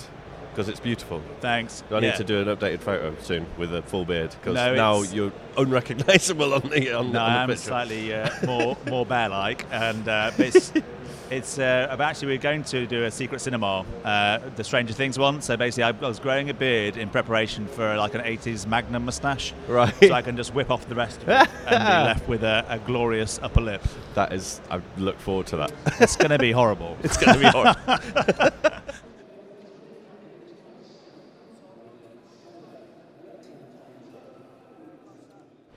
because 0.50 0.68
it's 0.68 0.80
beautiful. 0.80 1.22
Thanks. 1.40 1.82
I 1.90 1.94
yeah. 1.94 2.00
need 2.00 2.16
to 2.16 2.24
do 2.24 2.40
an 2.40 2.54
updated 2.54 2.80
photo 2.80 3.14
soon 3.20 3.46
with 3.56 3.74
a 3.74 3.82
full 3.82 4.04
beard? 4.04 4.30
Because 4.30 4.54
no, 4.54 4.74
now 4.74 5.02
you're 5.02 5.32
unrecognizable 5.56 6.54
on 6.54 6.62
the 6.62 6.92
on, 6.92 7.12
no, 7.12 7.20
on 7.20 7.32
the 7.32 7.38
I'm 7.38 7.48
picture. 7.48 7.62
slightly 7.62 8.12
uh, 8.14 8.30
more 8.44 8.76
more 8.86 9.06
bear 9.06 9.28
like 9.28 9.64
and 9.70 10.08
uh, 10.08 10.32
It's 10.38 10.72
uh, 11.30 11.96
actually 12.00 12.28
we're 12.28 12.38
going 12.38 12.64
to 12.64 12.86
do 12.86 13.04
a 13.04 13.10
secret 13.10 13.40
cinema, 13.40 13.84
uh, 14.04 14.38
the 14.56 14.64
Stranger 14.64 14.92
Things 14.92 15.18
one. 15.18 15.40
So 15.40 15.56
basically, 15.56 15.84
I, 15.84 15.88
I, 15.90 16.08
was 16.08 16.18
growing 16.18 16.50
a 16.50 16.54
beard 16.54 16.96
in 16.96 17.08
preparation 17.08 17.66
for 17.68 17.96
like 17.96 18.14
an 18.14 18.22
'80s 18.22 18.66
Magnum 18.66 19.04
mustache, 19.04 19.54
right? 19.68 19.94
So 20.00 20.12
I 20.12 20.22
can 20.22 20.36
just 20.36 20.54
whip 20.54 20.70
off 20.70 20.88
the 20.88 20.94
rest 20.94 21.22
of 21.22 21.28
it 21.28 21.48
and 21.66 21.84
be 21.84 21.92
left 22.08 22.28
with 22.28 22.42
a, 22.42 22.64
a, 22.68 22.78
glorious 22.80 23.38
upper 23.42 23.60
lip. 23.60 23.82
That 24.14 24.32
is, 24.32 24.60
I 24.70 24.80
look 24.98 25.18
forward 25.20 25.46
to 25.48 25.56
that. 25.58 25.72
It's 26.00 26.16
going 26.16 26.30
to 26.30 26.38
be 26.38 26.50
horrible. 26.52 26.96
it's 27.04 27.16
going 27.16 27.38
to 27.38 27.40
be 27.40 27.46
horrible. 27.46 28.50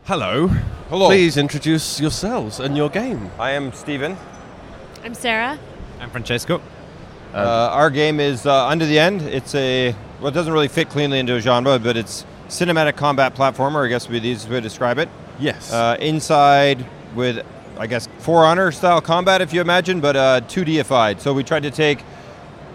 Hello. 0.06 0.48
Hello. 0.90 1.08
Please 1.08 1.38
introduce 1.38 2.00
yourselves 2.00 2.60
and 2.60 2.76
your 2.76 2.90
game. 2.90 3.32
I 3.40 3.52
am 3.52 3.72
Stephen. 3.72 4.18
I'm 5.04 5.14
Sarah. 5.14 5.60
I'm 6.00 6.10
Francesco. 6.12 6.62
Uh, 7.34 7.70
our 7.74 7.90
game 7.90 8.22
is 8.22 8.46
uh, 8.46 8.68
Unto 8.68 8.86
the 8.86 8.98
End. 8.98 9.22
It's 9.22 9.54
a 9.54 9.94
well, 10.22 10.30
it 10.30 10.34
doesn't 10.34 10.54
really 10.54 10.70
fit 10.70 10.90
cleanly 10.90 11.20
into 11.20 11.36
a 11.36 11.42
genre, 11.42 11.78
but 11.78 11.98
it's 11.98 12.26
cinematic 12.48 12.96
combat 12.96 13.36
platformer. 13.36 13.86
I 13.86 13.90
guess 13.90 14.08
would 14.08 14.14
be 14.14 14.20
the 14.20 14.30
easiest 14.30 14.48
way 14.48 14.56
to 14.56 14.62
describe 14.62 15.00
it. 15.00 15.10
Yes. 15.40 15.74
Uh, 15.74 15.98
inside 16.00 16.86
with, 17.16 17.46
I 17.78 17.86
guess, 17.86 18.08
For 18.20 18.46
Honor 18.46 18.72
style 18.72 19.02
combat, 19.02 19.42
if 19.42 19.52
you 19.52 19.60
imagine, 19.60 20.00
but 20.00 20.16
uh, 20.16 20.40
2Dified. 20.48 21.20
So 21.20 21.34
we 21.34 21.44
tried 21.44 21.64
to 21.64 21.72
take 21.72 22.02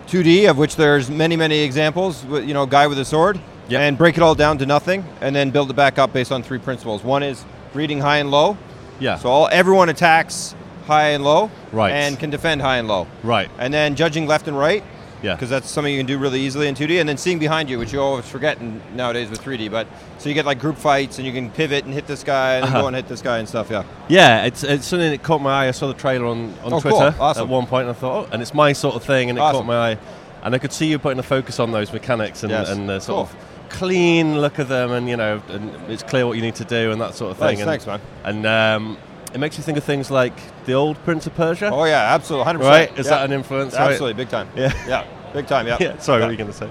2D, 0.09 0.51
of 0.51 0.59
which 0.59 0.77
there's 0.77 1.09
many, 1.09 1.35
many 1.35 1.61
examples. 1.61 2.27
You 2.27 2.53
know, 2.53 2.67
guy 2.67 2.89
with 2.89 2.99
a 2.99 3.07
sword, 3.07 3.41
yep. 3.71 3.81
and 3.81 3.97
break 3.97 4.19
it 4.19 4.23
all 4.23 4.35
down 4.35 4.59
to 4.59 4.67
nothing, 4.67 5.03
and 5.23 5.35
then 5.35 5.49
build 5.49 5.71
it 5.71 5.77
back 5.77 5.99
up 5.99 6.13
based 6.13 6.31
on 6.31 6.43
three 6.43 6.59
principles. 6.59 7.03
One 7.03 7.23
is 7.23 7.43
reading 7.73 8.01
high 8.01 8.19
and 8.19 8.31
low. 8.31 8.59
Yeah. 9.01 9.17
So 9.17 9.31
all 9.31 9.49
everyone 9.51 9.89
attacks 9.89 10.55
high 10.89 11.11
and 11.11 11.23
low, 11.23 11.51
Right. 11.71 11.93
and 11.93 12.19
can 12.19 12.31
defend 12.31 12.61
high 12.63 12.79
and 12.79 12.89
low. 12.89 13.07
Right. 13.23 13.49
And 13.59 13.73
then 13.73 13.95
judging 13.95 14.27
left 14.27 14.49
and 14.49 14.59
right, 14.59 14.83
Yeah. 15.23 15.35
because 15.35 15.51
that's 15.51 15.71
something 15.71 15.93
you 15.93 16.01
can 16.01 16.07
do 16.07 16.19
really 16.19 16.41
easily 16.41 16.67
in 16.69 16.75
2D, 16.75 16.99
and 16.99 17.09
then 17.09 17.17
seeing 17.17 17.39
behind 17.39 17.71
you, 17.71 17.79
which 17.79 17.93
you 17.93 18.01
always 18.01 18.25
forget 18.29 18.59
in, 18.59 18.81
nowadays 18.97 19.31
with 19.31 19.41
3D. 19.41 19.69
But 19.71 19.87
so 20.19 20.29
you 20.29 20.35
get 20.35 20.45
like 20.47 20.59
group 20.59 20.77
fights, 20.77 21.19
and 21.19 21.27
you 21.27 21.33
can 21.33 21.51
pivot 21.51 21.85
and 21.85 21.95
hit 21.95 22.07
this 22.09 22.25
guy, 22.25 22.55
and 22.57 22.65
Uh-huh. 22.65 22.81
go 22.83 22.87
and 22.89 22.97
hit 22.97 23.07
this 23.09 23.23
guy 23.23 23.39
and 23.39 23.49
stuff. 23.49 23.69
Yeah. 23.71 23.85
Yeah, 24.09 24.45
it's, 24.47 24.65
it's 24.65 24.87
something 24.87 25.11
that 25.11 25.23
caught 25.23 25.41
my 25.43 25.65
eye. 25.65 25.69
I 25.69 25.73
saw 25.73 25.87
the 25.87 25.95
trailer 25.95 26.27
on, 26.27 26.55
on 26.65 26.73
Oh, 26.73 26.81
cool. 26.81 26.91
Twitter 26.93 27.15
Awesome. 27.21 27.43
at 27.45 27.49
one 27.49 27.67
point, 27.67 27.89
and 27.89 27.97
I 27.97 27.99
thought, 28.01 28.27
oh, 28.27 28.33
and 28.33 28.43
it's 28.43 28.55
my 28.55 28.73
sort 28.73 28.97
of 28.97 29.05
thing, 29.05 29.29
and 29.31 29.39
it 29.39 29.43
Awesome. 29.43 29.59
caught 29.61 29.67
my 29.67 29.91
eye. 29.93 29.99
And 30.43 30.55
I 30.55 30.59
could 30.59 30.73
see 30.73 30.87
you 30.87 30.99
putting 31.01 31.19
a 31.19 31.23
focus 31.25 31.59
on 31.61 31.73
those 31.73 31.93
mechanics 31.93 32.43
and, 32.45 32.51
Yes. 32.53 32.69
and 32.71 32.89
the 32.89 33.01
sort 33.01 33.15
Cool. 33.17 33.23
of 33.25 33.37
clean 33.71 34.41
look 34.41 34.59
of 34.61 34.69
them, 34.69 34.93
and 34.93 35.09
you 35.09 35.17
know, 35.17 35.43
and 35.51 35.71
it's 35.89 36.03
clear 36.03 36.27
what 36.27 36.37
you 36.37 36.43
need 36.43 36.55
to 36.55 36.65
do 36.65 36.91
and 36.93 37.01
that 37.01 37.15
sort 37.15 37.33
of 37.33 37.37
thing. 37.39 37.57
Thanks, 37.59 37.85
and, 37.85 37.85
thanks, 37.87 38.05
And 38.25 38.43
man. 38.43 38.75
um, 38.77 38.97
it 39.35 39.39
makes 39.39 39.57
you 39.59 39.63
think 39.65 39.77
of 39.79 39.85
things 39.85 40.11
like 40.11 40.33
the 40.65 40.73
old 40.75 40.97
Prince 41.05 41.27
of 41.27 41.35
Persia, 41.35 41.71
Oh 41.73 41.85
yeah, 41.85 42.15
absolutely, 42.15 42.47
100. 42.47 42.65
right? 42.67 42.99
Is 42.99 43.07
yeah. 43.07 43.11
that 43.17 43.25
an 43.27 43.33
influence? 43.33 43.75
right? 43.75 43.91
Absolutely, 43.91 44.15
big 44.15 44.31
time. 44.31 44.49
Yeah. 44.57 44.73
yeah, 44.89 45.05
big 45.33 45.47
time. 45.47 45.67
Yeah. 45.67 45.77
Yeah. 45.81 45.99
Sorry, 45.99 46.21
Yeah. 46.21 46.27
what 46.27 46.29
were 46.29 46.33
you 46.33 46.39
going 46.39 46.51
to 46.51 46.57
say? 46.57 46.69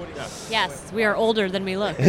Yes, 0.52 0.92
we 0.94 1.04
are 1.04 1.16
older 1.16 1.50
than 1.50 1.64
we 1.66 1.78
look. 1.78 1.96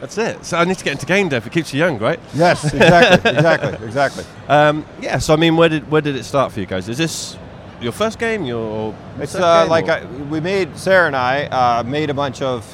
That's 0.00 0.16
it. 0.16 0.44
So 0.46 0.56
I 0.56 0.64
need 0.64 0.78
to 0.78 0.84
get 0.84 0.92
into 0.92 1.04
game 1.06 1.28
dev. 1.28 1.46
It 1.46 1.52
keeps 1.52 1.74
you 1.74 1.78
young, 1.80 1.98
right? 1.98 2.18
Yes, 2.34 2.64
exactly, 2.72 3.30
exactly, 3.32 3.86
exactly. 3.86 4.24
Um, 4.48 4.86
yeah. 5.00 5.18
So 5.18 5.34
I 5.34 5.36
mean, 5.36 5.56
where 5.56 5.68
did 5.68 5.90
where 5.90 6.00
did 6.00 6.16
it 6.16 6.24
start 6.24 6.52
for 6.52 6.60
you 6.60 6.66
guys? 6.66 6.88
Is 6.88 6.96
this 6.96 7.36
your 7.82 7.92
first 7.92 8.18
game? 8.18 8.44
Your 8.44 8.94
It's 9.18 9.34
uh, 9.34 9.62
game, 9.62 9.70
like 9.70 9.88
I, 9.90 10.04
we 10.30 10.40
made 10.40 10.76
Sarah 10.78 11.06
and 11.06 11.16
I 11.16 11.44
uh, 11.46 11.82
made 11.82 12.08
a 12.08 12.14
bunch 12.14 12.40
of 12.40 12.64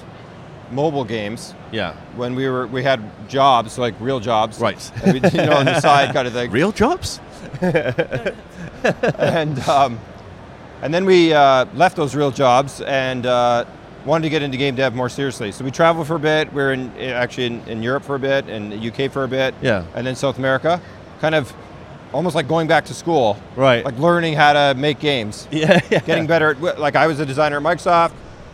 mobile 0.73 1.05
games 1.05 1.55
yeah. 1.73 1.95
when 2.17 2.35
we 2.35 2.49
were 2.49 2.67
we 2.67 2.83
had 2.83 3.01
jobs 3.29 3.79
like 3.79 3.95
real 4.01 4.21
jobs, 4.21 4.59
Right. 4.61 4.93
We, 5.07 5.15
you 5.15 5.21
know, 5.47 5.57
on 5.57 5.67
the 5.67 5.81
side 5.81 6.13
kind 6.15 6.27
of 6.27 6.35
thing. 6.35 6.51
Real 6.57 6.73
jobs? 6.73 7.21
and 9.19 9.59
um, 9.69 9.99
and 10.83 10.93
then 10.93 11.05
we 11.05 11.33
uh, 11.33 11.67
left 11.75 11.97
those 11.97 12.15
real 12.15 12.31
jobs 12.31 12.81
and 12.83 13.27
uh, 13.27 13.65
wanted 14.05 14.23
to 14.25 14.31
get 14.31 14.43
into 14.43 14.57
game 14.57 14.75
dev 14.75 14.95
more 14.95 15.09
seriously. 15.09 15.53
So 15.53 15.65
we 15.65 15.71
traveled 15.71 16.07
for 16.07 16.17
a 16.17 16.21
bit. 16.21 16.53
We 16.53 16.63
are 16.63 16.73
in 16.73 16.91
actually 16.99 17.47
in, 17.47 17.61
in 17.69 17.83
Europe 17.83 18.05
for 18.05 18.15
a 18.15 18.19
bit, 18.19 18.47
and 18.49 18.73
the 18.73 18.89
UK 19.07 19.11
for 19.11 19.25
a 19.25 19.29
bit, 19.29 19.55
Yeah. 19.63 19.85
and 19.95 20.07
then 20.07 20.15
South 20.15 20.39
America, 20.39 20.81
kind 21.21 21.35
of 21.35 21.53
almost 22.13 22.35
like 22.37 22.47
going 22.49 22.67
back 22.69 22.85
to 22.87 22.95
school, 22.95 23.37
Right. 23.57 23.85
Like 23.85 23.99
learning 23.99 24.35
how 24.35 24.53
to 24.53 24.75
make 24.79 25.01
games, 25.01 25.49
Yeah. 25.53 25.81
yeah. 25.91 26.01
getting 26.01 26.27
better 26.27 26.51
at 26.51 26.79
like 26.79 26.97
I 26.97 27.07
was 27.07 27.21
a 27.21 27.27
designer 27.27 27.57
at 27.57 27.63
Microsoft. 27.63 28.13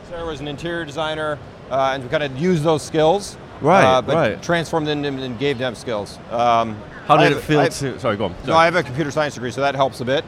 Sarah 0.08 0.24
was 0.26 0.40
an 0.40 0.48
interior 0.48 0.84
designer, 0.84 1.38
uh, 1.72 1.92
and 1.94 2.04
we 2.04 2.08
kind 2.10 2.22
of 2.22 2.36
used 2.38 2.62
those 2.62 2.82
skills. 2.82 3.36
Right, 3.60 3.84
uh, 3.84 4.02
but 4.02 4.14
right. 4.14 4.42
transformed 4.42 4.88
them 4.88 5.04
and 5.04 5.38
gave 5.38 5.56
them 5.56 5.74
skills. 5.76 6.18
Um, 6.30 6.76
How 7.06 7.16
did 7.16 7.30
have- 7.30 7.38
it 7.38 7.44
feel 7.44 7.60
I- 7.60 7.68
to? 7.68 7.98
Sorry, 7.98 8.16
go 8.16 8.26
on. 8.26 8.34
no, 8.44 8.56
I 8.56 8.64
have 8.64 8.74
a 8.74 8.82
computer 8.82 9.10
science 9.10 9.34
degree, 9.34 9.52
so 9.52 9.60
that 9.60 9.74
helps 9.76 10.00
a 10.00 10.04
bit. 10.04 10.24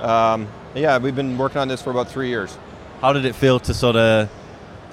Um, 0.00 0.46
yeah, 0.74 0.98
we've 0.98 1.16
been 1.16 1.38
working 1.38 1.58
on 1.58 1.68
this 1.68 1.80
for 1.82 1.90
about 1.90 2.08
three 2.08 2.28
years. 2.28 2.56
How 3.00 3.12
did 3.12 3.24
it 3.24 3.34
feel 3.34 3.58
to 3.60 3.72
sort 3.74 3.96
of 3.96 4.28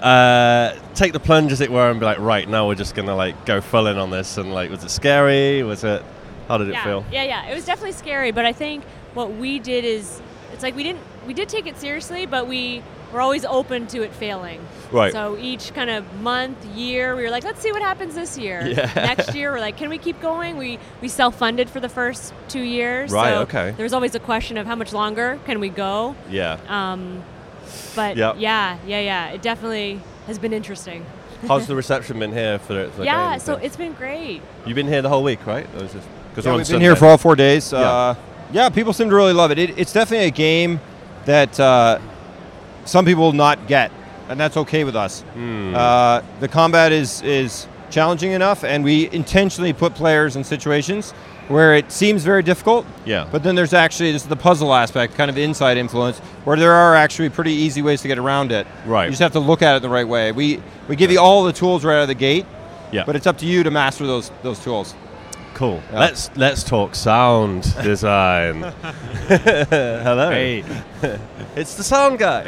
uh, 0.02 0.74
take 0.96 1.12
the 1.14 1.20
plunge, 1.20 1.52
as 1.52 1.60
it 1.62 1.72
were, 1.72 1.92
and 1.92 2.00
be 2.00 2.06
like, 2.06 2.20
right 2.20 2.48
now 2.48 2.68
we're 2.68 2.76
just 2.76 2.96
gonna 2.96 3.16
like 3.16 3.46
go 3.46 3.62
full 3.62 3.88
in 3.88 3.98
on 3.98 4.10
this? 4.10 4.38
And 4.38 4.54
like, 4.54 4.70
was 4.70 4.84
it 4.84 4.90
scary? 4.90 5.62
Was 5.64 5.84
it? 5.84 6.02
How 6.48 6.58
did 6.58 6.70
it 6.70 6.74
yeah, 6.74 6.84
feel? 6.84 7.06
yeah, 7.12 7.24
yeah. 7.24 7.50
It 7.50 7.56
was 7.56 7.66
definitely 7.66 7.94
scary, 7.94 8.32
but 8.32 8.46
I 8.46 8.54
think 8.54 8.84
what 9.14 9.34
we 9.34 9.60
did 9.60 9.84
is 9.86 10.22
it's 10.54 10.64
like 10.64 10.76
we 10.76 10.84
didn't 10.84 11.02
we 11.28 11.34
did 11.34 11.50
take 11.50 11.68
it 11.68 11.78
seriously, 11.78 12.26
but 12.26 12.48
we 12.48 12.84
were 13.12 13.22
always 13.22 13.46
open 13.46 13.88
to 13.88 14.02
it 14.04 14.14
failing. 14.14 14.62
Right. 14.92 15.12
So 15.12 15.38
each 15.38 15.74
kind 15.74 15.90
of 15.90 16.22
month, 16.22 16.64
year, 16.76 17.16
we 17.16 17.24
were 17.24 17.30
like, 17.30 17.44
let's 17.44 17.62
see 17.62 17.72
what 17.72 17.82
happens 17.82 18.16
this 18.16 18.38
year. 18.38 18.66
Yeah. 18.66 18.92
Next 18.96 19.34
year, 19.36 19.52
we're 19.52 19.60
like, 19.60 19.78
can 19.78 19.90
we 19.90 19.98
keep 19.98 20.22
going? 20.22 20.58
We 20.58 20.80
we 21.02 21.08
self-funded 21.08 21.70
for 21.70 21.80
the 21.80 21.90
first 21.90 22.34
two 22.48 22.62
years. 22.62 23.12
Right, 23.12 23.34
so 23.34 23.42
okay. 23.42 23.72
There 23.72 23.84
was 23.84 23.94
always 23.94 24.16
a 24.16 24.20
question 24.20 24.58
of 24.58 24.66
how 24.68 24.76
much 24.76 24.94
longer 24.94 25.40
can 25.46 25.60
we 25.60 25.70
go. 25.70 26.16
Yeah. 26.30 26.58
Um, 26.68 27.24
but 27.96 28.18
Yep. 28.18 28.36
yeah, 28.40 28.78
yeah, 28.86 29.00
yeah. 29.00 29.30
It 29.30 29.42
definitely 29.42 30.00
has 30.28 30.40
been 30.40 30.54
interesting. 30.54 31.06
How's 31.48 31.68
the 31.68 31.76
reception 31.84 32.20
been 32.20 32.32
here 32.34 32.60
for 32.60 32.74
the, 32.74 32.92
for 32.92 32.98
the 33.00 33.06
yeah, 33.06 33.32
game 33.32 33.40
so 33.40 33.56
it's 33.56 33.76
been 33.76 33.94
great. 33.94 34.42
you've 34.66 34.76
been 34.76 34.88
here 34.88 35.02
the 35.02 35.10
whole 35.10 35.24
week, 35.24 35.46
right? 35.46 35.68
Because 35.74 36.46
Yeah, 36.46 36.56
we've 36.56 36.68
been 36.68 36.82
here 36.82 36.96
for 36.96 37.08
all 37.08 37.18
four 37.18 37.36
days. 37.36 37.74
Uh, 37.74 38.16
yeah, 38.54 38.70
people 38.70 38.94
seem 38.94 39.10
to 39.10 39.16
really 39.16 39.34
love 39.34 39.52
it. 39.52 39.58
it 39.58 39.78
it's 39.78 39.94
definitely 39.94 40.28
a 40.28 40.32
game 40.32 40.80
that 41.26 41.60
uh, 41.60 42.00
some 42.86 43.06
people 43.06 43.24
will 43.24 43.32
not 43.34 43.68
get, 43.68 43.92
and 44.30 44.40
that's 44.40 44.58
okay 44.58 44.84
with 44.84 44.96
us. 44.96 45.22
Hmm. 45.22 45.76
Uh, 45.76 46.22
the 46.40 46.48
combat 46.48 46.92
is 46.92 47.22
is 47.22 47.68
challenging 47.90 48.32
enough, 48.32 48.64
and 48.64 48.84
we 48.84 49.10
intentionally 49.12 49.74
put 49.74 49.94
players 49.94 50.36
in 50.36 50.44
situations 50.44 51.12
where 51.48 51.76
it 51.76 51.92
seems 51.92 52.24
very 52.24 52.42
difficult. 52.42 52.86
Yeah. 53.06 53.28
But 53.32 53.44
then 53.44 53.56
there's 53.56 53.74
actually 53.74 54.12
this 54.14 54.24
is 54.24 54.30
the 54.30 54.36
puzzle 54.36 54.74
aspect, 54.74 55.16
kind 55.16 55.30
of 55.30 55.38
inside 55.38 55.78
influence, 55.78 56.20
where 56.46 56.58
there 56.58 56.72
are 56.72 56.96
actually 56.96 57.30
pretty 57.30 57.52
easy 57.52 57.82
ways 57.82 58.02
to 58.02 58.08
get 58.08 58.18
around 58.18 58.52
it. 58.52 58.66
Right. 58.86 59.06
You 59.06 59.12
just 59.12 59.22
have 59.22 59.34
to 59.34 59.40
look 59.40 59.62
at 59.62 59.76
it 59.76 59.82
the 59.82 59.90
right 59.90 60.08
way. 60.08 60.32
We 60.32 60.62
we 60.88 60.96
give 60.96 61.12
you 61.12 61.20
all 61.20 61.44
the 61.44 61.54
tools 61.54 61.84
right 61.84 61.98
out 61.98 62.04
of 62.04 62.08
the 62.08 62.16
gate. 62.16 62.46
Yeah. 62.92 63.04
But 63.06 63.16
it's 63.16 63.28
up 63.28 63.38
to 63.40 63.46
you 63.46 63.64
to 63.64 63.72
master 63.72 64.08
those 64.08 64.32
those 64.44 64.60
tools. 64.64 64.96
Cool. 65.54 65.82
Yeah. 65.92 66.00
Let's 66.00 66.32
let's 66.36 66.64
talk 66.64 66.96
sound 66.96 67.64
design. 67.84 68.62
Hello. 69.28 70.30
Hey, 70.32 70.64
It's 71.56 71.76
the 71.76 71.84
sound 71.84 72.20
guy. 72.20 72.44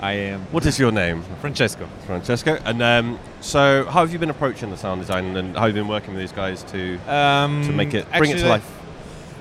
I 0.00 0.12
am 0.12 0.40
what 0.52 0.64
is 0.64 0.78
your 0.78 0.92
name? 0.92 1.22
Francesco. 1.40 1.88
Francesco. 2.06 2.58
And 2.64 2.82
um, 2.82 3.18
so, 3.40 3.84
how 3.84 4.00
have 4.00 4.12
you 4.12 4.18
been 4.18 4.30
approaching 4.30 4.70
the 4.70 4.76
sound 4.76 5.00
design, 5.00 5.36
and 5.36 5.54
how 5.56 5.66
have 5.66 5.76
you 5.76 5.82
been 5.82 5.88
working 5.90 6.14
with 6.14 6.20
these 6.22 6.32
guys 6.32 6.62
to 6.72 6.98
Um, 7.06 7.62
to 7.64 7.72
make 7.72 7.94
it 7.94 8.06
bring 8.16 8.30
it 8.30 8.38
to 8.38 8.48
life? 8.48 8.64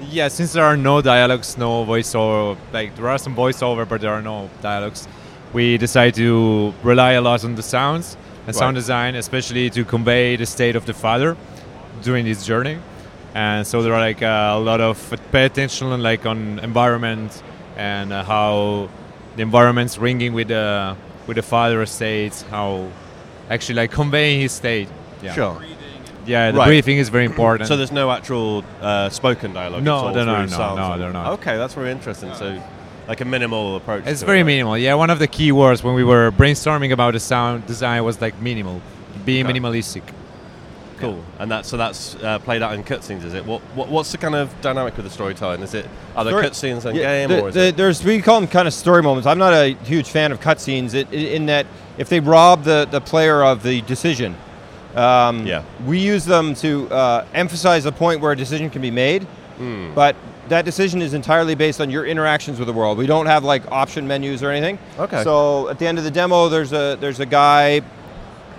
Yeah, 0.10 0.28
since 0.28 0.54
there 0.54 0.64
are 0.64 0.78
no 0.78 1.02
dialogues, 1.02 1.58
no 1.58 1.86
voiceover, 1.86 2.58
like 2.74 2.96
there 2.96 3.08
are 3.08 3.18
some 3.18 3.36
voiceover, 3.36 3.88
but 3.88 4.02
there 4.02 4.12
are 4.12 4.22
no 4.22 4.50
dialogues. 4.62 5.08
We 5.54 5.78
decided 5.78 6.16
to 6.16 6.74
rely 6.84 7.14
a 7.14 7.22
lot 7.22 7.44
on 7.44 7.56
the 7.56 7.64
sounds 7.64 8.18
and 8.46 8.56
sound 8.56 8.76
design, 8.76 9.16
especially 9.16 9.70
to 9.72 9.84
convey 9.86 10.36
the 10.36 10.46
state 10.46 10.76
of 10.76 10.86
the 10.86 10.94
father 10.94 11.36
during 12.02 12.26
this 12.26 12.46
journey. 12.46 12.78
And 13.34 13.66
so 13.68 13.82
there 13.84 13.94
are 13.94 14.00
like 14.00 14.22
a 14.22 14.58
lot 14.60 14.82
of 14.82 14.98
pay 15.32 15.46
attention 15.46 15.88
on 15.88 16.02
like 16.02 16.26
on 16.26 16.60
environment 16.60 17.44
and 17.76 18.12
uh, 18.12 18.24
how 18.24 18.90
the 19.36 19.42
environment's 19.44 19.98
ringing 19.98 20.34
with 20.34 20.48
the 20.48 20.96
with 21.28 21.36
the 21.36 21.44
father 21.44 21.86
state, 21.86 22.34
how 22.50 22.88
actually 23.50 23.76
like 23.76 23.92
conveying 23.92 24.42
his 24.42 24.52
state. 24.54 24.88
Yeah. 25.22 25.34
Sure. 25.34 25.62
Yeah, 26.26 26.52
the 26.52 26.58
Right. 26.58 26.68
breathing 26.68 26.98
is 26.98 27.10
very 27.10 27.26
important. 27.32 27.68
So 27.68 27.78
there's 27.78 27.92
no 27.92 28.10
actual 28.12 28.64
uh, 28.82 29.10
spoken 29.10 29.54
dialogue. 29.54 29.84
No, 29.84 29.96
it's 29.96 30.04
all 30.04 30.14
there 30.14 30.24
through 30.26 30.34
are- 30.34 30.42
no, 30.48 30.48
sounds 30.48 30.78
no, 30.78 30.92
and- 30.94 31.02
they're 31.02 31.14
not. 31.14 31.34
Okay, 31.34 31.58
that's 31.58 31.74
very 31.74 31.92
interesting. 31.92 32.34
So, 32.34 32.62
like 33.08 33.22
a 33.22 33.26
minimal 33.26 33.76
approach. 33.78 34.04
It's 34.06 34.24
very 34.24 34.40
it, 34.40 34.42
right? 34.42 34.48
minimal. 34.48 34.78
Yeah, 34.78 34.96
one 34.96 35.10
of 35.10 35.20
the 35.20 35.28
key 35.28 35.52
words 35.52 35.84
when 35.84 35.94
we 35.96 36.04
were 36.04 36.32
brainstorming 36.32 36.92
about 36.92 37.14
the 37.14 37.20
sound 37.22 37.66
design 37.66 38.04
was 38.04 38.20
like 38.20 38.42
minimal, 38.42 38.82
being 39.26 39.46
Okay. 39.46 39.58
minimalistic. 39.60 40.04
Cool. 41.00 41.24
And 41.40 41.50
that's 41.52 41.68
so 41.70 41.78
that's 41.78 42.16
uh, 42.16 42.40
played 42.40 42.62
out 42.62 42.74
in 42.74 42.84
cutscenes, 42.84 43.24
is 43.24 43.34
it? 43.34 43.46
What, 43.46 43.62
what 43.76 43.90
what's 43.90 44.12
the 44.12 44.18
kind 44.18 44.36
of 44.36 44.50
dynamic 44.62 44.96
with 44.98 45.06
the 45.06 45.12
storytelling? 45.12 45.62
Is 45.62 45.74
it 45.74 45.88
are 46.16 46.24
there 46.24 46.34
cutscenes 46.42 46.86
in 46.90 46.96
Yeah, 46.96 47.02
game 47.26 47.30
the- 47.30 47.42
or 47.42 47.50
is 47.50 47.56
the- 47.56 47.68
it? 47.68 47.78
There's 47.78 48.04
we 48.04 48.22
call 48.22 48.40
them 48.40 48.50
kind 48.50 48.68
of 48.68 48.74
story 48.74 49.04
moments. 49.04 49.28
I'm 49.28 49.38
not 49.38 49.54
a 49.54 49.76
huge 49.84 50.10
fan 50.10 50.32
of 50.32 50.40
cutscenes 50.40 50.94
in 50.94 51.08
in 51.14 51.46
that 51.48 51.66
if 51.98 52.10
they 52.10 52.20
rob 52.20 52.64
the, 52.64 52.88
the 52.90 53.02
player 53.02 53.44
of 53.44 53.64
the 53.64 53.82
decision, 53.82 54.36
um, 54.96 55.46
Yeah. 55.46 55.64
we 55.86 56.00
use 56.00 56.26
them 56.26 56.54
to 56.56 56.88
uh, 56.92 57.26
emphasize 57.34 57.86
a 57.86 57.92
point 57.92 58.22
where 58.22 58.32
a 58.32 58.36
decision 58.36 58.70
can 58.70 58.82
be 58.82 58.92
made. 58.92 59.24
Hmm. 59.58 59.94
But 59.96 60.16
that 60.50 60.64
decision 60.66 61.02
is 61.02 61.14
entirely 61.14 61.56
based 61.56 61.82
on 61.82 61.90
your 61.90 62.06
interactions 62.06 62.58
with 62.60 62.68
the 62.68 62.74
world. 62.74 62.98
We 62.98 63.06
don't 63.08 63.26
have 63.26 63.44
like 63.44 63.70
option 63.72 64.08
menus 64.08 64.42
or 64.44 64.50
anything. 64.52 64.80
Okay. 64.98 65.24
So 65.24 65.68
at 65.70 65.78
the 65.80 65.86
end 65.88 65.98
of 65.98 66.04
the 66.04 66.12
demo, 66.12 66.50
there's 66.50 66.72
a 66.74 66.98
there's 67.00 67.20
a 67.20 67.26
guy 67.26 67.82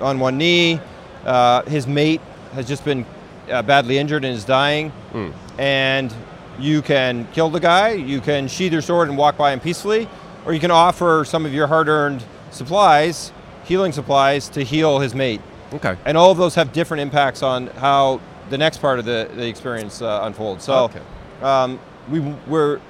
on 0.01 0.19
one 0.21 0.37
knee. 0.39 0.81
Uh, 1.25 1.63
his 1.65 1.87
mate 1.87 2.21
has 2.55 2.67
just 2.67 2.85
been 2.85 3.05
uh, 3.51 3.63
badly 3.63 3.99
injured 3.99 4.25
and 4.25 4.35
is 4.35 4.45
dying. 4.45 4.91
Hmm. 5.13 5.31
And 5.61 6.15
you 6.59 6.83
can 6.83 7.27
kill 7.33 7.51
the 7.51 7.61
guy. 7.61 7.91
You 7.93 8.21
can 8.21 8.49
sheath 8.49 8.73
your 8.73 8.83
sword 8.83 9.09
and 9.09 9.17
walk 9.17 9.37
by 9.37 9.53
him 9.53 9.61
peacefully, 9.61 10.09
or 10.45 10.53
you 10.53 10.61
can 10.61 10.71
offer 10.71 11.25
some 11.25 11.47
of 11.47 11.53
your 11.55 11.67
hard-earned 11.67 12.23
supplies, 12.51 13.33
healing 13.65 13.93
supplies, 13.93 14.49
to 14.51 14.65
heal 14.65 14.99
his 14.99 15.15
mate. 15.15 15.41
Okay. 15.73 15.97
And 16.05 16.17
all 16.17 16.31
of 16.31 16.39
those 16.39 16.55
have 16.55 16.73
different 16.73 17.03
impacts 17.03 17.43
on 17.43 17.67
how 17.69 18.21
the 18.51 18.59
next 18.59 18.79
part 18.79 18.99
of 18.99 19.05
the, 19.05 19.29
the 19.35 19.47
experience 19.47 20.01
uh, 20.01 20.21
unfolds. 20.23 20.65
So 20.65 20.85
Okay. 20.85 21.01
um, 21.43 21.79
we 22.11 22.21
we're, 22.47 22.81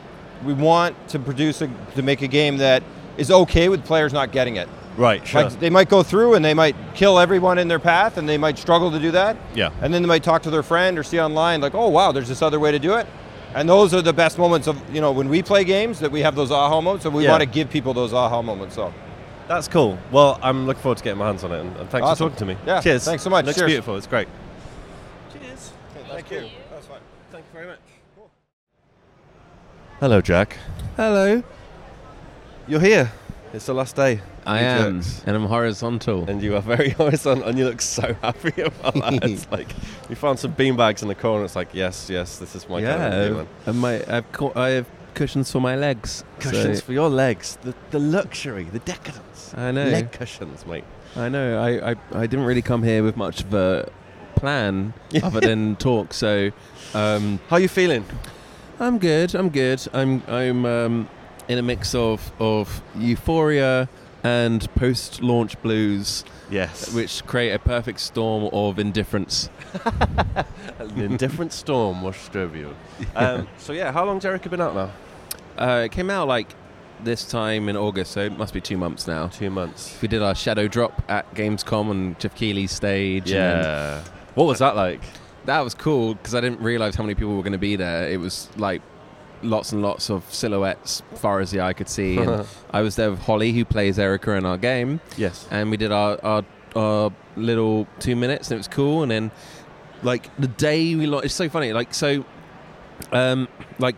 we 0.45 0.53
want 0.53 0.95
to 1.09 1.19
produce 1.19 1.61
a, 1.63 1.69
to 1.97 2.03
make 2.03 2.23
a 2.23 2.29
game 2.29 2.59
that 2.59 2.83
is 3.17 3.31
okay 3.33 3.69
with 3.69 3.85
players 3.85 4.13
not 4.13 4.31
getting 4.31 4.57
it. 4.57 4.69
Right. 4.99 5.27
Sure. 5.27 5.45
Like 5.45 5.61
they 5.61 5.71
might 5.71 5.89
go 5.89 6.03
through 6.03 6.35
and 6.35 6.45
they 6.45 6.55
might 6.55 6.75
kill 6.95 7.19
everyone 7.19 7.57
in 7.59 7.69
their 7.69 7.79
path, 7.79 8.19
and 8.19 8.29
they 8.29 8.37
might 8.37 8.59
struggle 8.59 8.91
to 8.91 8.99
do 8.99 9.11
that. 9.13 9.37
Yeah. 9.55 9.71
And 9.81 9.95
then 9.95 10.03
they 10.03 10.09
might 10.09 10.25
talk 10.25 10.43
to 10.43 10.51
their 10.51 10.63
friend 10.65 10.99
or 10.99 11.03
see 11.05 11.21
online, 11.21 11.61
like, 11.61 11.75
oh 11.75 11.89
wow, 11.89 12.13
there's 12.13 12.29
this 12.29 12.43
other 12.43 12.59
way 12.61 12.73
to 12.73 12.79
do 12.79 12.95
it. 12.97 13.07
And 13.55 13.67
those 13.69 13.95
are 13.95 14.03
the 14.03 14.13
best 14.13 14.37
moments 14.39 14.67
of 14.67 14.77
you 14.95 15.01
know 15.01 15.13
when 15.13 15.29
we 15.29 15.43
play 15.43 15.65
games 15.65 16.01
that 16.01 16.11
we 16.11 16.21
have 16.21 16.35
those 16.35 16.51
aha 16.51 16.81
moments, 16.81 17.07
and 17.07 17.15
we 17.15 17.25
Yeah. 17.25 17.31
want 17.31 17.43
to 17.43 17.47
give 17.49 17.71
people 17.71 17.95
those 17.95 18.13
aha 18.13 18.43
moments. 18.43 18.75
So 18.75 18.93
That's 19.47 19.69
cool. 19.69 19.97
Well, 20.13 20.39
I'm 20.43 20.67
looking 20.67 20.83
forward 20.83 20.99
to 20.99 21.05
getting 21.05 21.19
my 21.19 21.27
hands 21.27 21.43
on 21.45 21.53
it, 21.53 21.61
and, 21.61 21.75
and 21.79 21.89
thanks 21.89 22.05
Awesome. 22.07 22.31
for 22.31 22.35
talking 22.37 22.49
to 22.49 22.55
me. 22.55 22.61
Yeah, 22.67 22.81
Cheers. 22.83 23.05
thanks 23.05 23.23
so 23.23 23.31
much. 23.31 23.47
Looks 23.47 23.57
Cheers. 23.57 23.69
beautiful. 23.71 23.97
It's 23.97 24.07
great. 24.07 24.29
Cheers. 25.33 25.73
thank 26.11 26.31
you. 26.31 26.49
That's 26.71 26.87
fine. 26.87 26.99
Thank 27.33 27.45
you 27.47 27.53
very 27.55 27.67
much. 27.69 27.79
Hello, 30.01 30.21
Jack. 30.21 30.57
Hello. 30.97 31.43
You're 32.67 32.81
here. 32.81 33.11
It's 33.55 33.65
the 33.67 33.75
last 33.75 33.97
day. 33.97 34.21
I 34.49 34.61
am, 34.61 35.01
jerks. 35.03 35.23
and 35.27 35.37
I'm 35.37 35.47
horizontal. 35.47 36.29
And 36.29 36.43
you 36.43 36.57
are 36.57 36.63
very 36.63 36.91
horizontal, 37.03 37.45
and 37.49 37.59
you 37.59 37.65
look 37.67 37.81
so 37.81 38.15
happy 38.23 38.61
about 38.63 38.95
that. 38.95 39.25
It's 39.31 39.47
like 39.51 39.69
you 40.09 40.17
found 40.17 40.39
some 40.39 40.53
beanbags 40.55 41.03
in 41.03 41.09
the 41.09 41.15
corner. 41.15 41.45
It's 41.45 41.57
like, 41.57 41.75
yes, 41.75 42.09
yes, 42.11 42.39
this 42.39 42.55
is 42.55 42.69
my 42.69 42.83
kind 42.83 43.03
of 43.15 43.37
yeah, 43.37 43.45
and 43.67 43.79
my 43.79 44.03
I've 44.09 44.31
co- 44.33 44.53
I 44.57 44.71
have 44.71 44.87
cushions 45.15 45.51
for 45.53 45.61
my 45.61 45.77
legs. 45.77 46.25
Cushions 46.41 46.79
so- 46.79 46.85
for 46.87 46.93
your 46.93 47.11
legs. 47.11 47.59
The, 47.63 47.75
the 47.91 47.99
luxury, 47.99 48.65
the 48.65 48.79
decadence. 48.81 49.53
I 49.57 49.71
know. 49.73 49.85
Leg 49.85 50.13
cushions, 50.13 50.65
mate. 50.67 50.85
I 51.17 51.29
know. 51.29 51.59
I, 51.61 51.91
I 51.91 51.97
I 52.13 52.27
didn't 52.27 52.47
really 52.47 52.63
come 52.63 52.83
here 52.83 53.03
with 53.03 53.17
much 53.17 53.41
of 53.43 53.53
a 53.55 53.91
plan 54.37 54.93
other 55.23 55.41
than 55.41 55.77
talk. 55.77 56.13
So 56.15 56.51
um, 56.95 57.41
How 57.49 57.57
are 57.57 57.61
you 57.61 57.69
feeling? 57.69 58.05
I'm 58.81 58.99
good. 58.99 59.35
I'm 59.35 59.49
good. 59.49 59.81
I'm 59.93 60.23
I'm 60.29 60.65
um, 60.65 61.09
in 61.49 61.59
a 61.59 61.63
mix 61.63 61.95
of 61.95 62.31
of 62.39 62.83
euphoria 62.95 63.89
and 64.23 64.73
post-launch 64.75 65.61
blues, 65.63 66.25
Yes. 66.51 66.93
which 66.95 67.25
create 67.27 67.53
a 67.53 67.59
perfect 67.59 68.01
storm 68.01 68.49
of 68.53 68.79
indifference. 68.79 69.49
An 70.79 71.01
indifferent 71.01 71.53
storm 71.53 72.03
washed 72.03 72.35
over 72.37 72.57
you. 72.57 72.75
Um, 73.15 73.49
so 73.59 73.73
yeah, 73.73 73.93
how 73.93 74.05
long's 74.05 74.25
Erica 74.25 74.49
been 74.49 74.61
out 74.61 74.75
now? 74.75 74.91
Uh, 75.57 75.83
it 75.85 75.93
came 75.93 76.11
out 76.11 76.29
like 76.29 76.49
this 77.05 77.25
time 77.25 77.69
in 77.69 77.77
August, 77.77 78.13
so 78.13 78.21
it 78.21 78.37
must 78.37 78.53
be 78.55 78.61
two 78.61 78.77
months 78.77 79.07
now. 79.07 79.29
Two 79.29 79.51
months. 79.51 79.97
We 80.03 80.09
did 80.09 80.23
our 80.23 80.35
shadow 80.35 80.67
drop 80.69 81.03
at 81.09 81.33
Gamescom 81.35 81.89
on 81.91 82.17
Geoff 82.19 82.35
Keighley's 82.35 82.73
stage. 82.73 83.31
and 83.31 83.63
Yeah. 83.65 84.05
What 84.35 84.47
was 84.47 84.59
that 84.61 84.75
like? 84.77 85.01
that 85.47 85.61
was 85.61 85.75
cool 85.75 86.15
because 86.15 86.35
I 86.35 86.41
didn't 86.43 86.61
realize 86.61 86.95
how 86.95 87.03
many 87.03 87.15
people 87.15 87.35
were 87.35 87.43
going 87.43 87.53
to 87.53 87.59
be 87.59 87.75
there. 87.77 88.09
It 88.09 88.21
was 88.21 88.49
like 88.57 88.83
lots 89.43 89.73
and 89.73 89.83
lots 89.83 90.11
of 90.11 90.25
silhouettes, 90.33 91.03
far 91.15 91.41
as 91.41 91.51
the 91.51 91.61
eye 91.61 91.73
could 91.73 91.89
see. 91.89 92.19
and 92.19 92.47
I 92.73 92.81
was 92.83 92.97
there 92.97 93.11
with 93.11 93.21
Holly, 93.21 93.53
who 93.53 93.65
plays 93.65 93.99
Erica 93.99 94.33
in 94.33 94.45
our 94.45 94.59
game, 94.59 95.01
yes. 95.17 95.47
and 95.51 95.71
we 95.71 95.77
did 95.77 95.93
our, 95.93 96.19
our 96.25 96.45
our 96.77 97.13
little 97.37 97.87
two 97.99 98.15
minutes, 98.17 98.49
and 98.51 98.57
it 98.57 98.59
was 98.59 98.69
cool. 98.69 99.03
And 99.03 99.11
then, 99.11 99.31
like 100.03 100.35
the 100.39 100.49
day 100.49 100.95
we 100.95 101.07
launched, 101.07 101.27
it's 101.27 101.35
so 101.35 101.49
funny. 101.49 101.73
Like 101.73 101.95
so, 101.95 102.25
um, 103.13 103.49
like 103.79 103.97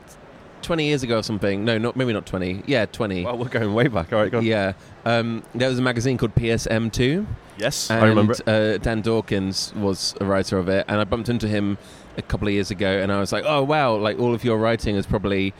twenty 0.62 0.86
years 0.86 1.02
ago 1.02 1.18
or 1.18 1.22
something. 1.22 1.64
No, 1.64 1.78
not 1.78 1.96
maybe 1.96 2.12
not 2.12 2.26
twenty. 2.26 2.62
Yeah, 2.66 2.86
twenty. 2.86 3.24
Well, 3.24 3.38
we're 3.38 3.48
going 3.48 3.74
way 3.74 3.88
back. 3.88 4.12
All 4.12 4.20
right, 4.22 4.30
go. 4.30 4.40
Yeah, 4.40 4.74
um, 5.04 5.42
there 5.54 5.68
was 5.68 5.78
a 5.78 5.82
magazine 5.82 6.16
called 6.18 6.34
PSM 6.34 6.92
Two. 6.92 7.26
Yes, 7.58 7.90
And, 7.90 8.02
I 8.02 8.08
remember. 8.08 8.32
it. 8.32 8.48
Uh, 8.48 8.78
Dan 8.78 9.02
Dawkins 9.02 9.74
was 9.74 10.14
a 10.20 10.24
writer 10.24 10.56
of 10.56 10.68
it, 10.70 10.86
and 10.88 10.98
I 10.98 11.04
bumped 11.04 11.28
into 11.28 11.46
him 11.46 11.76
a 12.16 12.22
couple 12.22 12.48
of 12.48 12.54
years 12.54 12.70
ago, 12.70 12.88
and 13.00 13.10
I 13.12 13.20
was 13.20 13.32
like, 13.32 13.44
"Oh 13.46 13.62
wow! 13.62 13.96
Like 13.96 14.18
all 14.18 14.34
of 14.34 14.44
your 14.44 14.58
writing 14.58 14.96
has 14.96 15.06
probably 15.06 15.54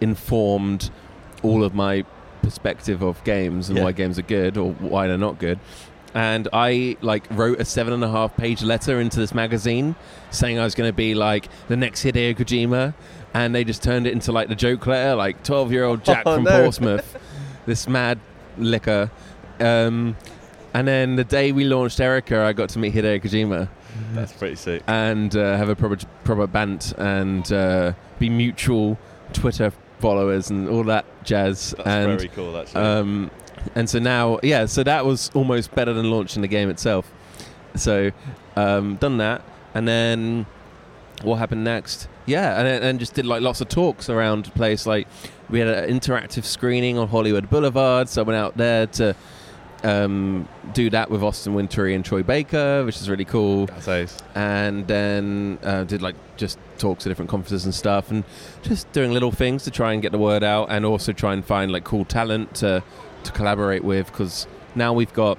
informed 0.00 0.90
all 1.42 1.64
of 1.64 1.74
my 1.74 2.04
perspective 2.42 3.02
of 3.02 3.22
games 3.24 3.68
and 3.68 3.78
Yeah. 3.78 3.84
why 3.84 3.92
games 3.92 4.18
are 4.18 4.22
good 4.22 4.56
or 4.56 4.72
why 4.72 5.06
they're 5.06 5.18
not 5.18 5.38
good." 5.38 5.58
And 6.14 6.46
I 6.52 6.96
like 7.00 7.24
wrote 7.30 7.58
a 7.58 7.64
seven 7.64 7.92
and 7.92 8.04
a 8.04 8.10
half 8.10 8.36
page 8.36 8.62
letter 8.62 9.00
into 9.00 9.18
this 9.18 9.34
magazine 9.34 9.96
saying 10.30 10.58
I 10.60 10.64
was 10.64 10.76
going 10.76 10.88
to 10.88 10.92
be 10.96 11.14
like 11.14 11.48
the 11.68 11.76
next 11.76 12.04
Hideo 12.04 12.36
Kojima, 12.36 12.94
and 13.34 13.52
they 13.54 13.64
just 13.64 13.82
turned 13.82 14.06
it 14.06 14.12
into 14.12 14.30
like 14.30 14.48
the 14.48 14.54
joke 14.54 14.86
letter, 14.86 15.16
like 15.16 15.42
twelve 15.42 15.72
year 15.72 15.84
old 15.84 16.04
Jack 16.08 16.22
Oh, 16.26 16.36
from 16.36 16.44
no. 16.44 16.62
Portsmouth, 16.62 17.16
this 17.66 17.88
mad 17.88 18.18
liquor. 18.58 19.10
Um, 19.58 20.16
and 20.72 20.86
then 20.88 21.16
the 21.16 21.24
day 21.24 21.52
we 21.52 21.64
launched 21.64 22.00
Erica, 22.00 22.42
I 22.44 22.52
got 22.52 22.68
to 22.70 22.78
meet 22.78 22.94
Hideo 22.94 23.20
Kojima 23.22 23.68
That's 24.14 24.32
pretty 24.32 24.56
sick. 24.56 24.82
and 24.86 25.34
uh, 25.36 25.56
have 25.56 25.68
a 25.68 25.76
proper 25.76 25.98
proper 26.24 26.46
bant 26.46 26.92
and 26.98 27.50
uh, 27.52 27.92
be 28.18 28.28
mutual 28.30 28.98
Twitter 29.32 29.72
followers 30.00 30.50
and 30.50 30.68
all 30.68 30.84
that 30.84 31.04
jazz. 31.24 31.74
That's 31.76 31.88
and 31.88 32.18
very 32.18 32.28
cool, 32.28 32.56
actually. 32.56 32.80
um, 32.82 33.30
and 33.74 33.88
so 33.88 33.98
now, 33.98 34.38
yeah, 34.42 34.66
so 34.66 34.82
that 34.82 35.04
was 35.06 35.30
almost 35.34 35.74
better 35.74 35.92
than 35.92 36.10
launching 36.10 36.42
the 36.42 36.48
game 36.48 36.68
itself. 36.70 37.10
So 37.76 38.10
um, 38.56 38.96
done 38.96 39.18
that, 39.18 39.42
and 39.74 39.88
then 39.88 40.46
what 41.22 41.36
happened 41.36 41.64
next? 41.64 42.08
Yeah, 42.26 42.58
and 42.58 42.66
then- 42.66 42.82
and 42.82 42.98
just 42.98 43.14
did 43.14 43.26
like 43.26 43.42
lots 43.42 43.60
of 43.60 43.68
talks 43.68 44.08
around 44.10 44.46
the 44.46 44.50
place. 44.50 44.86
Like 44.86 45.08
we 45.50 45.58
had 45.58 45.68
an 45.68 45.90
interactive 45.98 46.44
screening 46.44 46.98
on 46.98 47.08
Hollywood 47.08 47.48
Boulevard, 47.50 48.08
so 48.08 48.22
I 48.22 48.24
went 48.24 48.38
out 48.38 48.56
there 48.56 48.86
to 48.86 49.14
um, 49.84 50.48
do 50.72 50.90
that 50.90 51.10
with 51.10 51.22
Austin 51.22 51.54
Wintory 51.54 51.94
and 51.94 52.04
Troy 52.04 52.22
Baker, 52.22 52.84
which 52.84 52.96
is 52.96 53.08
really 53.08 53.24
cool 53.24 53.66
That's 53.66 53.86
ace. 53.88 54.18
and 54.34 54.86
then 54.86 55.58
uh, 55.62 55.84
did 55.84 56.02
like 56.02 56.16
just 56.36 56.58
talks 56.78 57.06
at 57.06 57.10
different 57.10 57.30
conferences 57.30 57.64
and 57.64 57.74
stuff, 57.74 58.10
and 58.10 58.24
just 58.62 58.90
doing 58.92 59.12
little 59.12 59.30
things 59.30 59.62
to 59.64 59.70
try 59.70 59.92
and 59.92 60.02
get 60.02 60.10
the 60.10 60.18
word 60.18 60.42
out, 60.42 60.68
and 60.70 60.84
also 60.84 61.12
try 61.12 61.32
and 61.32 61.44
find 61.44 61.70
like 61.70 61.84
cool 61.84 62.04
talent 62.04 62.54
to 62.56 62.82
to 63.22 63.32
collaborate 63.32 63.84
with, 63.84 64.06
because 64.06 64.46
now 64.74 64.92
we've 64.92 65.12
got 65.12 65.38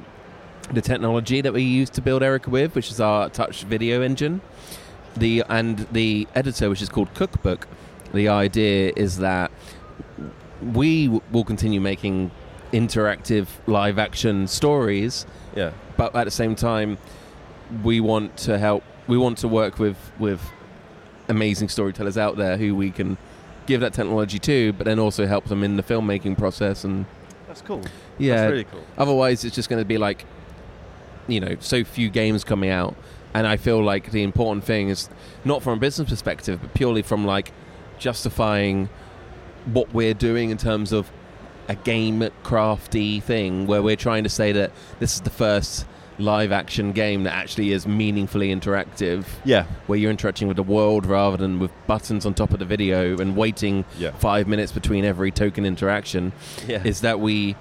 the 0.72 0.82
technology 0.82 1.42
that 1.42 1.54
we 1.54 1.62
use 1.62 1.90
to 1.92 2.02
build 2.02 2.24
Erica 2.24 2.50
with, 2.50 2.74
which 2.76 2.90
is 2.90 3.00
our 3.00 3.30
touch 3.30 3.64
video 3.64 4.02
engine, 4.02 4.42
the 5.18 5.44
and 5.50 5.88
the 5.92 6.28
editor, 6.36 6.70
which 6.70 6.82
is 6.82 6.90
called 6.90 7.14
Cookbook. 7.14 7.68
The 8.14 8.30
idea 8.30 8.94
is 8.96 9.18
that 9.18 9.52
we 10.62 11.08
w- 11.08 11.22
will 11.32 11.44
continue 11.44 11.82
making 11.82 12.32
interactive 12.80 13.48
live 13.68 13.98
action 13.98 14.48
stories 14.48 15.26
Yeah. 15.56 15.72
but 15.98 16.14
at 16.16 16.26
the 16.26 16.32
same 16.32 16.56
time 16.56 16.98
we 17.84 18.00
want 18.02 18.36
to 18.48 18.58
help 18.58 18.84
we 19.08 19.18
want 19.18 19.38
to 19.40 19.48
work 19.48 19.80
with 19.80 19.98
with 20.20 20.42
amazing 21.30 21.70
storytellers 21.70 22.18
out 22.18 22.36
there 22.38 22.58
who 22.58 22.76
we 22.76 22.92
can 22.92 23.18
give 23.66 23.80
that 23.82 23.94
technology 23.94 24.40
to 24.40 24.74
but 24.74 24.84
then 24.86 25.00
also 25.00 25.26
help 25.26 25.46
them 25.46 25.64
in 25.64 25.78
the 25.78 25.84
filmmaking 25.84 26.38
process 26.38 26.84
and 26.84 27.06
That's 27.48 27.62
cool. 27.62 27.82
yeah 28.18 28.36
That's 28.36 28.52
really 28.52 28.64
cool. 28.66 28.84
otherwise 28.98 29.46
it's 29.46 29.56
just 29.56 29.70
going 29.70 29.82
to 29.82 29.88
be 29.88 29.98
like 29.98 30.26
you 31.28 31.40
know 31.40 31.56
so 31.60 31.84
few 31.84 32.10
games 32.10 32.44
coming 32.44 32.70
out 32.70 32.94
and 33.34 33.48
i 33.48 33.56
feel 33.58 33.82
like 33.82 34.12
the 34.12 34.22
important 34.22 34.64
thing 34.66 34.90
is 34.90 35.10
not 35.46 35.64
from 35.64 35.78
a 35.78 35.82
business 35.82 36.10
perspective 36.10 36.60
but 36.62 36.74
purely 36.74 37.02
from 37.02 37.26
like 37.26 37.52
justifying 37.98 38.90
what 39.74 39.92
we're 39.94 40.14
doing 40.14 40.50
in 40.52 40.58
terms 40.58 40.92
of 40.92 41.10
a 41.68 41.76
game 41.76 42.30
crafty 42.44 43.20
thing 43.20 43.66
where 43.68 43.82
we're 43.82 43.96
trying 43.96 44.24
to 44.24 44.30
say 44.30 44.52
that 44.52 44.72
this 45.00 45.16
is 45.16 45.22
the 45.22 45.30
first 45.30 45.86
live 46.18 46.52
action 46.52 46.92
game 46.94 47.24
that 47.24 47.34
actually 47.34 47.72
is 47.74 47.86
meaningfully 47.86 48.48
interactive 48.56 49.26
Yeah. 49.44 49.66
where 49.88 50.00
you're 50.00 50.12
interacting 50.12 50.48
with 50.48 50.56
the 50.56 50.64
world 50.64 51.06
rather 51.06 51.36
than 51.38 51.60
with 51.60 51.72
buttons 51.88 52.26
on 52.26 52.34
top 52.34 52.54
of 52.54 52.60
the 52.60 52.66
video 52.66 53.18
and 53.20 53.36
waiting 53.36 53.84
Yeah. 53.98 54.12
five 54.12 54.48
minutes 54.48 54.72
between 54.72 55.04
every 55.04 55.30
token 55.32 55.66
interaction 55.66 56.32
Yeah. 56.68 56.82
is 56.86 57.02
that 57.02 57.20
we 57.20 57.56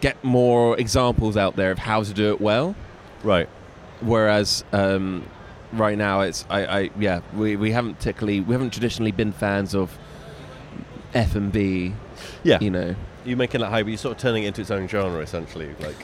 get 0.00 0.22
more 0.24 0.76
examples 0.80 1.36
out 1.36 1.54
there 1.54 1.70
of 1.70 1.78
how 1.78 2.02
to 2.02 2.12
do 2.12 2.30
it 2.32 2.40
well. 2.40 2.74
right. 3.22 3.48
Whereas 4.00 4.64
um, 4.72 5.22
right 5.72 5.96
now, 5.96 6.22
it's 6.22 6.44
I, 6.50 6.64
I 6.80 6.90
yeah 6.98 7.20
we, 7.36 7.54
we 7.54 7.70
haven't 7.70 7.98
particularly 7.98 8.40
we 8.40 8.52
haven't 8.52 8.70
traditionally 8.72 9.12
been 9.12 9.30
fans 9.30 9.76
of 9.76 9.96
FMV. 11.14 11.94
Yeah. 12.42 12.58
You 12.60 12.70
know. 12.70 12.94
You're 13.24 13.36
making 13.36 13.60
that 13.60 13.68
hype, 13.70 13.84
but 13.86 13.90
you're 13.90 13.98
sort 13.98 14.16
of 14.16 14.20
turning 14.22 14.44
it 14.44 14.48
into 14.48 14.60
its 14.62 14.70
own 14.70 14.88
genre, 14.88 15.20
essentially. 15.20 15.70
Like, 15.80 15.96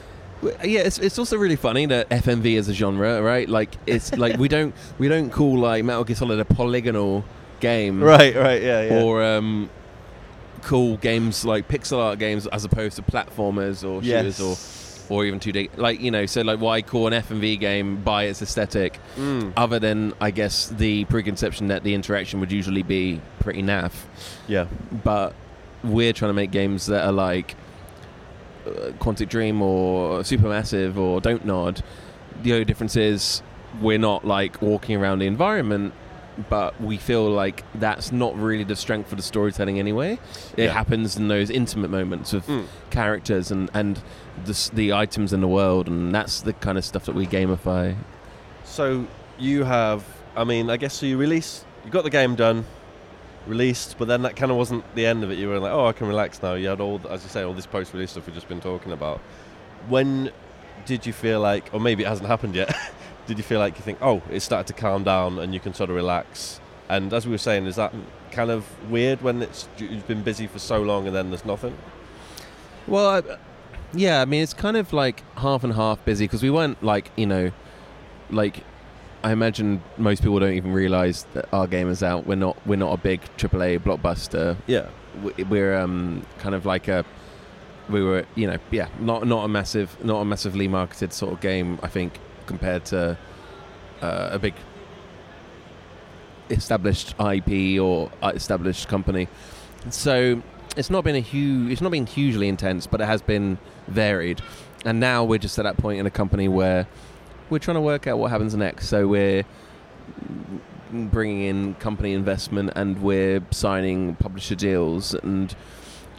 Yeah, 0.63 0.81
it's, 0.81 0.99
it's 0.99 1.19
also 1.19 1.37
really 1.37 1.55
funny 1.57 1.85
that 1.87 2.09
FMV 2.09 2.53
is 2.57 2.69
a 2.69 2.73
genre, 2.73 3.21
right? 3.21 3.47
Like 3.49 3.75
it's 3.85 4.15
like 4.17 4.37
we 4.37 4.47
don't 4.47 4.73
we 4.97 5.07
don't 5.09 5.29
call 5.29 5.57
like 5.57 5.83
Metal 5.83 6.03
Gear 6.03 6.15
Solid 6.15 6.39
a 6.39 6.45
polygonal 6.45 7.25
game, 7.59 8.01
right, 8.01 8.33
right, 8.35 8.61
yeah, 8.61 8.83
yeah. 8.83 9.03
Or 9.03 9.21
um, 9.23 9.69
cool 10.61 10.97
games 10.97 11.43
like 11.45 11.67
pixel 11.67 11.99
art 11.99 12.19
games 12.19 12.47
as 12.47 12.63
opposed 12.65 12.95
to 12.97 13.01
platformers 13.01 13.83
or 13.87 14.01
shooters 14.03 14.39
or 14.39 14.55
or 15.11 15.25
even 15.25 15.39
2D. 15.39 15.71
Like 15.75 15.99
you 15.99 16.11
know, 16.11 16.25
so 16.25 16.41
like 16.41 16.59
why 16.59 16.83
call 16.83 17.07
an 17.07 17.13
FMV 17.21 17.59
game 17.59 18.01
by 18.03 18.25
its 18.25 18.41
aesthetic, 18.41 18.99
Mm. 19.17 19.51
other 19.57 19.79
than 19.79 20.13
I 20.21 20.31
guess 20.31 20.67
the 20.69 21.03
preconception 21.05 21.67
that 21.69 21.83
the 21.83 21.93
interaction 21.95 22.39
would 22.39 22.51
usually 22.51 22.83
be 22.83 23.19
pretty 23.39 23.63
naff. 23.63 23.91
yeah. 24.47 24.67
But 25.03 25.33
we're 25.83 26.13
trying 26.13 26.29
to 26.29 26.33
make 26.33 26.51
games 26.51 26.85
that 26.87 27.05
are 27.05 27.11
like 27.11 27.55
uh, 28.65 28.91
Quantic 28.99 29.29
Dream 29.29 29.61
or 29.61 30.19
Supermassive 30.19 30.97
or 30.97 31.21
Don't 31.21 31.45
Nod. 31.45 31.81
The 32.43 32.53
only 32.53 32.65
difference 32.65 32.95
is 32.95 33.41
we're 33.81 33.97
not 33.99 34.25
like 34.25 34.61
walking 34.61 34.95
around 34.95 35.19
the 35.19 35.27
environment, 35.27 35.93
but 36.49 36.79
we 36.81 36.97
feel 36.97 37.29
like 37.29 37.63
that's 37.75 38.11
not 38.11 38.37
really 38.37 38.63
the 38.63 38.75
strength 38.75 39.11
of 39.11 39.17
the 39.17 39.23
storytelling 39.23 39.77
anyway. 39.79 40.19
It 40.55 40.65
Yeah. 40.65 40.71
happens 40.73 41.17
in 41.17 41.27
those 41.27 41.49
intimate 41.49 41.89
moments 41.91 42.33
of 42.33 42.45
Mm. 42.47 42.65
characters 42.89 43.51
and 43.51 43.69
and 43.73 44.01
the, 44.45 44.69
the 44.73 44.93
items 44.93 45.33
in 45.33 45.41
the 45.41 45.47
world, 45.47 45.87
and 45.87 46.15
that's 46.15 46.41
the 46.41 46.53
kind 46.53 46.77
of 46.77 46.85
stuff 46.85 47.05
that 47.05 47.15
we 47.15 47.25
gamify. 47.27 47.95
So 48.63 49.05
you 49.37 49.63
have, 49.65 50.03
I 50.35 50.43
mean, 50.45 50.69
I 50.69 50.77
guess 50.77 50.93
so 50.93 51.05
you 51.05 51.17
release, 51.17 51.65
you 51.83 51.91
got 51.91 52.03
the 52.05 52.09
game 52.09 52.35
done, 52.35 52.65
released, 53.49 53.97
but 53.97 54.07
then 54.07 54.21
that 54.21 54.35
kind 54.35 54.51
of 54.51 54.57
wasn't 54.57 54.83
the 54.95 55.05
end 55.05 55.23
of 55.23 55.31
it. 55.31 55.37
You 55.37 55.49
were 55.49 55.59
like, 55.59 55.71
oh, 55.71 55.87
I 55.87 55.91
can 55.91 56.07
relax 56.07 56.41
now. 56.41 56.53
You 56.53 56.69
had 56.69 56.79
all, 56.79 57.01
as 57.09 57.23
you 57.23 57.29
say, 57.29 57.41
all 57.41 57.53
this 57.53 57.65
post-release 57.65 58.11
stuff 58.11 58.25
we've 58.27 58.35
just 58.35 58.47
been 58.47 58.61
talking 58.61 58.91
about. 58.91 59.19
When 59.87 60.31
did 60.85 61.05
you 61.05 61.13
feel 61.13 61.39
like, 61.39 61.69
or 61.73 61.79
maybe 61.79 62.03
it 62.03 62.07
hasn't 62.07 62.27
happened 62.27 62.55
yet, 62.55 62.75
did 63.27 63.37
you 63.37 63.43
feel 63.43 63.59
like 63.59 63.77
you 63.77 63.83
think, 63.83 63.97
oh, 64.01 64.21
it 64.31 64.39
started 64.41 64.67
to 64.67 64.79
calm 64.79 65.03
down 65.03 65.39
and 65.39 65.53
you 65.53 65.59
can 65.59 65.73
sort 65.73 65.89
of 65.89 65.95
relax 65.95 66.59
And 66.89 67.13
as 67.13 67.25
we 67.25 67.31
were 67.31 67.37
saying, 67.37 67.65
is 67.65 67.75
that 67.75 67.93
kind 68.31 68.49
of 68.49 68.65
weird 68.89 69.21
when 69.21 69.41
it's 69.41 69.67
you've 69.77 70.07
been 70.07 70.23
busy 70.23 70.47
for 70.47 70.59
so 70.59 70.81
long 70.81 71.07
and 71.07 71.15
then 71.15 71.29
there's 71.29 71.45
nothing? 71.45 71.77
Well, 72.87 73.07
I, 73.07 73.37
yeah, 73.93 74.21
I 74.21 74.25
mean, 74.25 74.41
it's 74.43 74.53
kind 74.53 74.77
of 74.77 74.93
like 74.93 75.23
half 75.37 75.63
and 75.63 75.73
half 75.73 76.03
busy 76.05 76.25
because 76.25 76.43
we 76.43 76.49
weren't 76.49 76.81
like, 76.83 77.11
you 77.15 77.25
know, 77.25 77.51
like 78.29 78.63
I 79.23 79.31
imagine 79.31 79.81
most 79.97 80.21
people 80.21 80.39
don't 80.39 80.53
even 80.53 80.71
realize 80.71 81.25
that 81.33 81.51
our 81.53 81.67
game 81.67 81.89
is 81.89 82.01
out. 82.03 82.25
We're 82.25 82.35
not 82.35 82.55
we're 82.65 82.77
not 82.77 82.93
a 82.93 82.97
big 82.97 83.21
AAA 83.37 83.79
blockbuster. 83.79 84.55
Yeah. 84.67 84.87
We- 85.23 85.43
We're 85.43 85.77
um, 85.77 86.25
kind 86.37 86.55
of 86.55 86.65
like 86.65 86.87
a 86.87 87.03
we 87.89 88.03
were, 88.03 88.25
you 88.35 88.47
know, 88.47 88.57
yeah, 88.71 88.87
not 88.99 89.25
not 89.27 89.43
a 89.45 89.47
massive, 89.47 90.03
not 90.05 90.21
a 90.21 90.25
massively 90.25 90.67
marketed 90.67 91.11
sort 91.11 91.33
of 91.33 91.41
game. 91.41 91.79
I 91.83 91.87
think 91.87 92.19
compared 92.45 92.85
to 92.85 93.17
uh, 94.01 94.29
a 94.31 94.39
big 94.39 94.53
established 96.49 97.13
IP 97.19 97.79
or 97.81 98.11
uh, 98.21 98.31
established 98.33 98.87
company. 98.87 99.27
So 99.89 100.41
it's 100.77 100.89
not 100.89 101.03
been 101.03 101.15
a 101.15 101.19
huge, 101.19 101.71
it's 101.71 101.81
not 101.81 101.91
been 101.91 102.05
hugely 102.05 102.47
intense, 102.47 102.87
but 102.87 103.01
it 103.01 103.05
has 103.05 103.21
been 103.21 103.57
varied. 103.87 104.41
And 104.85 104.99
now 104.99 105.23
we're 105.23 105.39
just 105.39 105.59
at 105.59 105.63
that 105.63 105.77
point 105.77 105.99
in 105.99 106.05
a 106.05 106.11
company 106.11 106.47
where 106.47 106.87
we're 107.49 107.59
trying 107.59 107.75
to 107.75 107.81
work 107.81 108.07
out 108.07 108.17
what 108.19 108.31
happens 108.31 108.55
next. 108.55 108.87
So 108.87 109.07
we're 109.07 109.43
bringing 110.91 111.41
in 111.43 111.75
company 111.75 112.13
investment 112.13 112.71
and 112.75 113.01
we're 113.01 113.41
signing 113.51 114.15
publisher 114.15 114.55
deals 114.55 115.13
and 115.13 115.55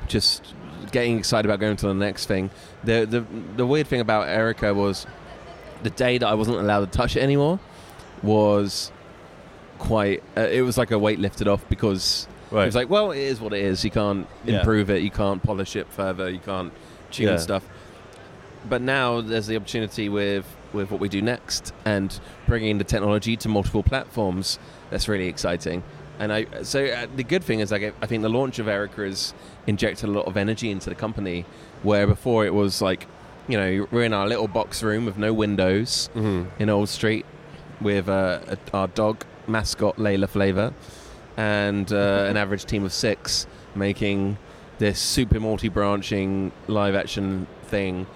just 0.07 0.55
getting 0.93 1.19
excited 1.19 1.49
about 1.49 1.61
going 1.61 1.77
to 1.77 1.87
the 1.87 1.95
next 1.95 2.27
thing. 2.27 2.51
The 2.85 3.05
the 3.05 3.25
the 3.57 3.67
weird 3.67 3.87
thing 3.87 4.01
about 4.01 4.29
Erica 4.29 4.73
was 4.75 5.07
the 5.83 5.91
day 5.91 6.19
that 6.19 6.27
I 6.27 6.35
wasn't 6.35 6.59
allowed 6.59 6.81
to 6.81 6.87
touch 6.99 7.17
it 7.17 7.23
anymore 7.23 7.59
was 8.23 8.93
quite. 9.79 10.23
Uh, 10.37 10.43
it 10.43 10.63
was 10.63 10.77
like 10.79 10.91
a 10.91 10.99
weight 10.99 11.19
lifted 11.19 11.49
off 11.49 11.69
because 11.69 12.27
Right. 12.53 12.65
it 12.65 12.67
was 12.67 12.75
like, 12.75 12.91
well, 12.91 13.13
it 13.13 13.19
is 13.21 13.41
what 13.41 13.53
it 13.53 13.61
is. 13.65 13.85
You 13.85 13.93
can't 13.93 14.27
Yeah. 14.45 14.59
improve 14.59 14.91
it. 14.91 15.03
You 15.03 15.11
can't 15.11 15.41
polish 15.41 15.77
it 15.77 15.87
further. 15.89 16.29
You 16.29 16.41
can't 16.41 16.73
tune 17.13 17.29
Yeah. 17.29 17.37
stuff. 17.37 17.63
But 18.69 18.83
now 18.83 19.21
there's 19.21 19.47
the 19.47 19.57
opportunity 19.57 20.09
with 20.09 20.45
with 20.73 20.91
what 20.91 21.01
we 21.01 21.09
do 21.09 21.21
next 21.23 21.73
and 21.85 22.21
bringing 22.47 22.79
the 22.79 22.85
technology 22.85 23.37
to 23.37 23.49
multiple 23.49 23.83
platforms. 23.83 24.59
That's 24.91 25.09
really 25.09 25.27
exciting. 25.29 25.83
And 26.19 26.33
I 26.33 26.47
so 26.63 26.85
uh, 26.85 27.07
the 27.17 27.25
good 27.25 27.43
thing 27.43 27.61
is, 27.61 27.73
like, 27.73 27.95
I 28.03 28.07
think 28.07 28.23
the 28.23 28.29
launch 28.29 28.59
of 28.59 28.69
Erica 28.69 29.03
has 29.03 29.33
injected 29.67 30.09
a 30.09 30.13
lot 30.13 30.27
of 30.27 30.37
energy 30.37 30.71
into 30.71 30.91
the 30.91 30.95
company, 30.95 31.47
where 31.83 32.07
before 32.07 32.45
it 32.45 32.53
was 32.53 32.83
like, 32.83 33.07
you 33.49 33.57
know, 33.57 33.87
we're 33.91 34.05
in 34.05 34.13
our 34.13 34.29
little 34.29 34.47
box 34.49 34.83
room 34.83 35.07
with 35.07 35.17
no 35.17 35.33
windows 35.33 36.11
hmm 36.13 36.45
in 36.59 36.69
Old 36.69 36.89
Street 36.91 37.25
with 37.81 38.09
uh, 38.09 38.41
a, 38.49 38.59
our 38.75 38.89
dog 38.89 39.25
mascot 39.47 39.97
Layla 39.97 40.29
Flavor 40.29 40.75
and 41.39 41.91
uh, 41.91 42.27
an 42.29 42.37
average 42.37 42.67
team 42.67 42.85
of 42.85 42.93
six 42.93 43.47
making 43.75 44.37
this 44.79 44.99
super 44.99 45.41
multi-branching 45.41 46.53
live-action 46.69 47.47
thing 47.65 48.07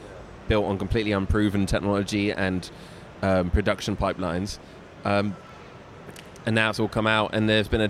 built 0.49 0.65
on 0.67 0.79
completely 0.79 1.13
unproven 1.13 1.67
technology 1.67 2.33
and 2.33 2.71
um, 3.23 3.51
production 3.51 3.97
pipelines. 3.97 4.59
Um, 5.05 5.37
and 6.47 6.55
now 6.55 6.71
it's 6.71 6.79
all 6.81 6.89
come 6.89 7.07
out, 7.07 7.31
and 7.35 7.49
there's 7.49 7.69
been 7.69 7.81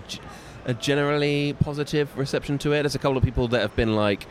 a 0.67 0.75
generally 0.75 1.55
positive 1.61 2.17
reception 2.17 2.59
to 2.59 2.73
it. 2.73 2.83
There's 2.83 2.95
a 2.95 2.99
couple 2.99 3.17
of 3.17 3.25
people 3.25 3.49
that 3.49 3.61
have 3.61 3.75
been 3.77 3.95
like, 3.97 4.27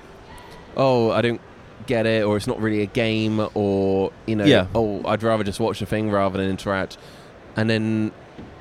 "Oh, 0.75 1.11
I 1.11 1.21
don't 1.21 1.41
get 1.87 2.05
it," 2.05 2.23
or 2.23 2.37
"It's 2.37 2.47
not 2.47 2.59
really 2.61 2.81
a 2.81 2.85
game," 2.87 3.45
or 3.53 4.11
you 4.25 4.35
know, 4.35 4.45
Yeah. 4.45 4.67
"Oh, 4.73 5.01
I'd 5.05 5.23
rather 5.23 5.43
just 5.43 5.59
watch 5.59 5.79
the 5.79 5.85
thing 5.85 6.09
rather 6.09 6.37
than 6.37 6.49
interact." 6.49 6.97
And 7.55 7.69
then, 7.69 8.11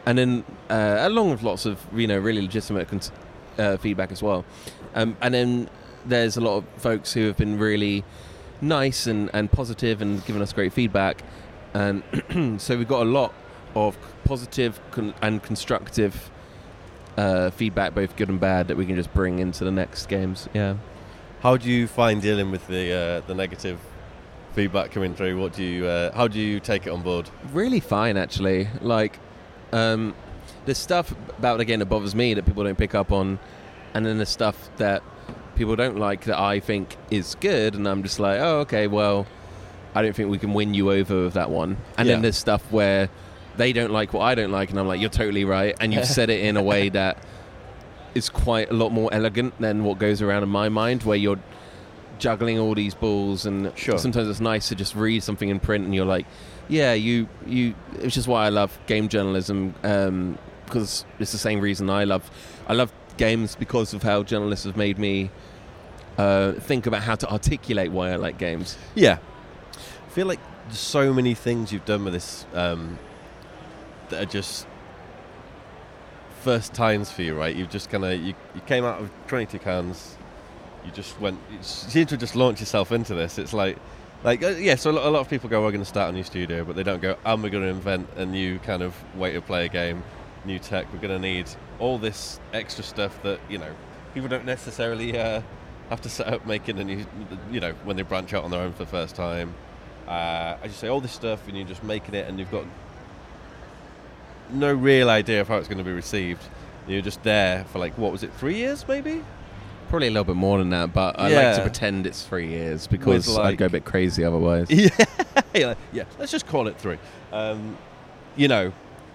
and 0.05 0.19
then, 0.19 0.45
uh, 0.69 0.99
along 1.01 1.31
with 1.31 1.43
lots 1.43 1.65
of 1.65 1.79
you 1.95 2.07
know 2.07 2.19
really 2.19 2.43
legitimate 2.43 2.89
cons- 2.89 3.13
uh, 3.59 3.77
feedback 3.79 4.13
as 4.13 4.23
well. 4.23 4.45
Um, 4.95 5.17
and 5.23 5.33
then 5.33 5.69
there's 6.05 6.37
a 6.37 6.41
lot 6.41 6.57
of 6.59 6.65
folks 6.79 7.13
who 7.13 7.27
have 7.29 7.37
been 7.37 7.59
really 7.59 8.05
nice 8.63 9.07
and, 9.07 9.29
and 9.35 9.51
positive 9.53 10.01
and 10.01 10.25
given 10.25 10.41
us 10.41 10.53
great 10.53 10.73
feedback. 10.73 11.23
And 11.75 12.03
so 12.61 12.79
we've 12.79 12.89
got 12.89 13.03
a 13.03 13.11
lot 13.11 13.35
of 13.75 13.99
positive 14.25 14.81
con- 14.91 15.15
and 15.21 15.43
constructive 15.43 16.31
uh, 17.17 17.51
feedback, 17.51 17.95
both 17.95 18.17
good 18.17 18.29
and 18.29 18.41
bad, 18.41 18.69
that 18.69 18.77
we 18.77 18.87
can 18.87 18.97
just 18.97 19.13
bring 19.13 19.39
into 19.39 19.65
the 19.65 19.71
next 19.71 20.07
games. 20.07 20.49
Yeah. 20.55 20.77
How 21.41 21.57
do 21.57 21.69
you 21.69 21.87
find 21.89 22.23
dealing 22.23 22.51
with 22.51 22.67
the 22.69 22.93
uh, 22.93 23.21
the 23.27 23.35
negative 23.35 23.81
feedback 24.55 24.93
coming 24.93 25.15
through? 25.15 25.41
What 25.41 25.55
do 25.55 25.65
you 25.65 25.87
uh, 25.87 26.15
how 26.15 26.29
do 26.29 26.39
you 26.39 26.61
take 26.61 26.87
it 26.87 26.91
on 26.91 27.03
board? 27.03 27.29
really 27.53 27.81
fine 27.81 28.17
actually 28.17 28.69
like 28.81 29.19
um 29.73 30.15
there's 30.65 30.79
stuff 30.79 31.13
about 31.39 31.59
the 31.59 31.65
game 31.65 31.81
that 31.81 31.87
bothers 31.87 32.15
me 32.15 32.35
that 32.35 32.47
people 32.47 32.63
don't 32.63 32.79
pick 32.79 32.95
up 32.95 33.11
on 33.11 33.39
and 33.95 34.07
then 34.07 34.19
there's 34.19 34.29
stuff 34.29 34.71
that 34.77 35.03
people 35.57 35.77
don't 35.77 35.99
like 35.99 36.25
that 36.25 36.39
i 36.39 36.59
think 36.61 36.97
is 37.11 37.35
good 37.41 37.75
and 37.75 37.87
i'm 37.89 38.03
just 38.03 38.19
like 38.19 38.41
oh 38.41 38.61
okay 38.61 38.87
well 38.87 39.27
i 39.95 40.03
don't 40.03 40.15
think 40.17 40.31
we 40.31 40.39
can 40.39 40.55
win 40.55 40.73
you 40.75 40.91
over 40.91 41.25
with 41.25 41.35
that 41.35 41.51
one 41.51 41.77
and 41.99 42.09
Yeah. 42.09 42.15
then 42.15 42.23
there's 42.23 42.37
stuff 42.39 42.71
where 42.73 43.09
they 43.57 43.73
don't 43.73 43.91
like 43.93 44.13
what 44.13 44.23
i 44.23 44.35
don't 44.35 44.51
like 44.53 44.71
and 44.71 44.79
i'm 44.81 44.87
like 44.89 45.01
you're 45.01 45.11
totally 45.11 45.45
right 45.45 45.77
and 45.81 45.93
you've 45.93 46.07
said 46.07 46.31
it 46.31 46.45
in 46.45 46.57
a 46.57 46.63
way 46.63 46.89
that 47.01 47.19
is 48.15 48.29
quite 48.29 48.71
a 48.71 48.75
lot 48.75 48.91
more 48.91 49.13
elegant 49.13 49.59
than 49.61 49.85
what 49.85 49.99
goes 49.99 50.21
around 50.23 50.43
in 50.43 50.49
my 50.49 50.69
mind 50.69 51.03
where 51.03 51.17
you're 51.17 51.39
juggling 52.19 52.59
all 52.59 52.75
these 52.75 52.95
balls 52.95 53.47
and 53.47 53.73
Sure. 53.77 53.99
sometimes 53.99 54.29
it's 54.29 54.41
nice 54.41 54.69
to 54.69 54.75
just 54.75 54.95
read 54.95 55.23
something 55.23 55.49
in 55.49 55.59
print 55.59 55.85
and 55.85 55.95
you're 55.95 56.05
like 56.07 56.27
yeah 56.69 56.93
you 56.93 57.29
you 57.47 57.75
it's 58.01 58.15
just 58.15 58.29
why 58.29 58.47
i 58.47 58.49
love 58.49 58.79
game 58.87 59.09
journalism 59.09 59.75
um 59.83 60.39
because 60.67 61.05
it's 61.19 61.33
the 61.33 61.39
same 61.39 61.61
reason 61.61 61.91
i 61.91 62.05
love 62.05 62.31
i 62.69 62.73
love 62.73 62.93
games 63.17 63.57
because 63.57 63.95
of 63.95 64.03
how 64.03 64.23
journalists 64.23 64.65
have 64.65 64.77
made 64.77 64.99
me 64.99 65.31
uh, 66.19 66.53
think 66.53 66.87
about 66.87 67.03
how 67.03 67.15
to 67.15 67.31
articulate 67.31 67.91
why 67.91 68.11
i 68.11 68.17
like 68.17 68.39
games 68.39 68.77
Yeah, 68.95 69.19
I 69.75 70.11
feel 70.11 70.27
like 70.27 70.41
so 70.71 71.13
many 71.13 71.35
things 71.35 71.73
you've 71.73 71.85
done 71.87 72.05
with 72.05 72.13
this 72.13 72.45
um, 72.55 72.99
that 74.11 74.23
are 74.23 74.27
just 74.31 74.67
first 76.43 76.75
times 76.75 77.11
for 77.11 77.23
you, 77.23 77.35
right? 77.39 77.55
You've 77.55 77.71
just 77.71 77.89
kind 77.91 78.05
of 78.05 78.21
you, 78.21 78.35
you 78.55 78.61
came 78.67 78.85
out 78.85 79.01
of 79.01 79.11
22 79.29 79.59
cans, 79.59 80.17
you 80.85 80.91
just 80.91 81.19
went, 81.21 81.39
you 81.51 81.59
seem 81.63 82.07
to 82.07 82.17
just 82.17 82.37
launch 82.37 82.61
yourself 82.61 82.93
into 82.93 83.15
this. 83.15 83.39
It's 83.39 83.53
like, 83.53 83.79
like 84.25 84.43
uh, 84.43 84.49
yeah. 84.51 84.75
So 84.75 84.91
a 84.91 84.93
lot, 84.93 85.07
a 85.07 85.11
lot 85.11 85.21
of 85.21 85.29
people 85.31 85.49
go, 85.49 85.63
"We're 85.63 85.71
going 85.71 85.83
to 85.83 85.89
start 85.89 86.11
a 86.11 86.13
new 86.13 86.23
studio," 86.25 86.65
but 86.65 86.77
they 86.77 86.83
don't 86.83 87.01
go, 87.01 87.17
"And 87.25 87.43
we're 87.43 87.51
going 87.51 87.65
to 87.65 87.71
invent 87.71 88.09
a 88.17 88.27
new 88.27 88.59
kind 88.61 88.83
of 88.83 88.95
way 89.17 89.33
to 89.33 89.41
play 89.41 89.67
a 89.67 89.69
game, 89.69 90.03
new 90.45 90.59
tech. 90.59 90.93
We're 90.93 91.01
going 91.01 91.15
to 91.15 91.29
need 91.29 91.47
all 91.79 91.99
this 91.99 92.41
extra 92.53 92.85
stuff 92.85 93.23
that 93.23 93.41
you 93.49 93.59
know 93.59 93.75
people 94.15 94.29
don't 94.29 94.45
necessarily." 94.45 95.19
Uh, 95.19 95.43
have 95.91 96.01
to 96.01 96.09
set 96.09 96.27
up 96.27 96.47
making 96.47 96.79
a 96.79 96.85
new, 96.85 97.05
you 97.51 97.61
know, 97.61 97.73
when 97.85 97.97
they 97.97 98.03
branch 98.03 98.33
out 98.33 98.45
on 98.45 98.51
their 98.51 98.63
own 98.63 98.73
for 98.73 98.79
the 98.85 98.91
first 98.91 99.15
time. 99.15 99.55
Uh, 100.09 100.57
as 100.63 100.71
you 100.71 100.73
say, 100.73 100.89
all 100.89 101.03
this 101.03 101.13
stuff, 101.13 101.47
and 101.49 101.57
you're 101.57 101.67
just 101.67 101.85
making 101.85 102.15
it, 102.15 102.27
and 102.27 102.39
you've 102.39 102.51
got 102.51 102.65
no 104.51 104.73
real 104.73 105.11
idea 105.11 105.43
of 105.43 105.49
how 105.49 105.57
it's 105.57 105.69
going 105.69 105.79
to 105.79 105.85
be 105.85 105.93
received. 105.93 106.43
You're 106.89 107.03
just 107.03 107.23
there 107.23 107.65
for 107.67 107.79
like, 107.79 107.97
what 107.99 108.11
was 108.11 108.23
it, 108.23 108.33
three 108.35 108.57
years 108.57 108.87
maybe? 108.89 109.23
probably 109.89 110.09
a 110.09 110.11
little 110.11 110.25
bit 110.25 110.37
more 110.37 110.57
than 110.57 110.71
that 110.71 110.91
but 110.95 111.21
i 111.21 111.29
like 111.29 111.55
to 111.55 111.61
pretend 111.61 112.07
it's 112.07 112.25
three 112.25 112.49
years 112.49 112.87
because 112.87 113.29
like- 113.29 113.53
i'd 113.53 113.59
go 113.59 113.67
a 113.67 113.69
bit 113.69 113.85
crazy 113.85 114.25
otherwise 114.25 114.67
yeah, 114.71 114.89
yeah, 115.55 115.75
yeah. 115.93 116.05
Let's 116.19 116.33
just 116.33 116.47
call 116.47 116.67
it 116.67 116.79
three. 116.79 116.97
Um, 117.31 117.77
you 118.37 118.49
know, 118.49 118.73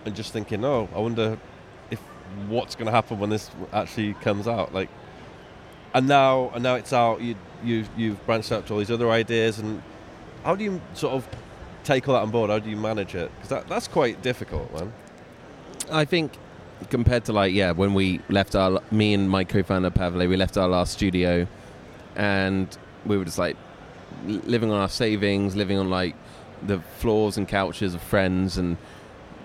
and 0.08 0.16
just 0.16 0.34
thinking, 0.34 0.66
oh, 0.66 0.90
I 0.96 1.00
wonder 1.00 1.38
if 1.92 2.00
what's 2.48 2.76
going 2.76 2.88
to 2.88 2.92
happen 2.92 3.20
when 3.20 3.30
this 3.30 3.52
actually 3.72 4.14
comes 4.16 4.48
out. 4.48 4.74
Like, 4.74 4.90
and 5.94 6.08
now, 6.08 6.50
and 6.54 6.64
now 6.64 6.76
it's 6.76 6.94
out. 6.94 7.22
You, 7.22 7.36
you, 7.64 7.86
you've 7.96 8.26
branched 8.26 8.52
out 8.52 8.66
to 8.68 8.74
all 8.74 8.80
these 8.80 8.92
other 8.92 9.10
ideas, 9.12 9.60
and 9.60 9.82
how 10.44 10.56
do 10.56 10.64
you 10.64 10.82
sort 10.94 11.14
of 11.14 11.28
take 11.84 12.08
all 12.08 12.16
that 12.16 12.22
on 12.22 12.32
board? 12.32 12.50
How 12.50 12.60
do 12.60 12.70
you 12.70 12.78
manage 12.78 13.16
it? 13.16 13.32
Because 13.36 13.50
that, 13.50 13.68
that's 13.68 13.88
quite 13.88 14.22
difficult, 14.22 14.74
man. 14.74 14.92
I 15.92 16.06
think 16.06 16.34
compared 16.90 17.26
to 17.26 17.34
like 17.34 17.54
yeah, 17.54 17.72
when 17.72 17.94
we 17.94 18.22
left 18.30 18.56
our 18.56 18.82
me 18.92 19.14
and 19.14 19.30
my 19.30 19.44
co-founder 19.44 19.90
Pavle, 19.90 20.28
we 20.28 20.38
left 20.38 20.58
our 20.58 20.68
last 20.68 20.94
studio, 20.94 21.48
and 22.16 22.78
we 23.06 23.18
were 23.18 23.26
just 23.26 23.38
like 23.38 23.58
living 24.26 24.72
on 24.72 24.80
our 24.80 24.90
savings, 24.90 25.56
living 25.56 25.78
on 25.78 25.90
like 25.90 26.16
the 26.64 26.80
floors 26.98 27.38
and 27.38 27.48
couches 27.48 27.94
of 27.94 28.02
friends, 28.02 28.58
and 28.58 28.78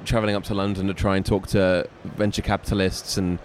traveling 0.05 0.35
up 0.35 0.45
to 0.45 0.55
London 0.55 0.87
to 0.87 0.95
try 0.95 1.17
and 1.17 1.25
talk 1.25 1.47
to 1.49 1.89
venture 2.05 2.43
capitalists 2.43 3.17
and 3.17 3.39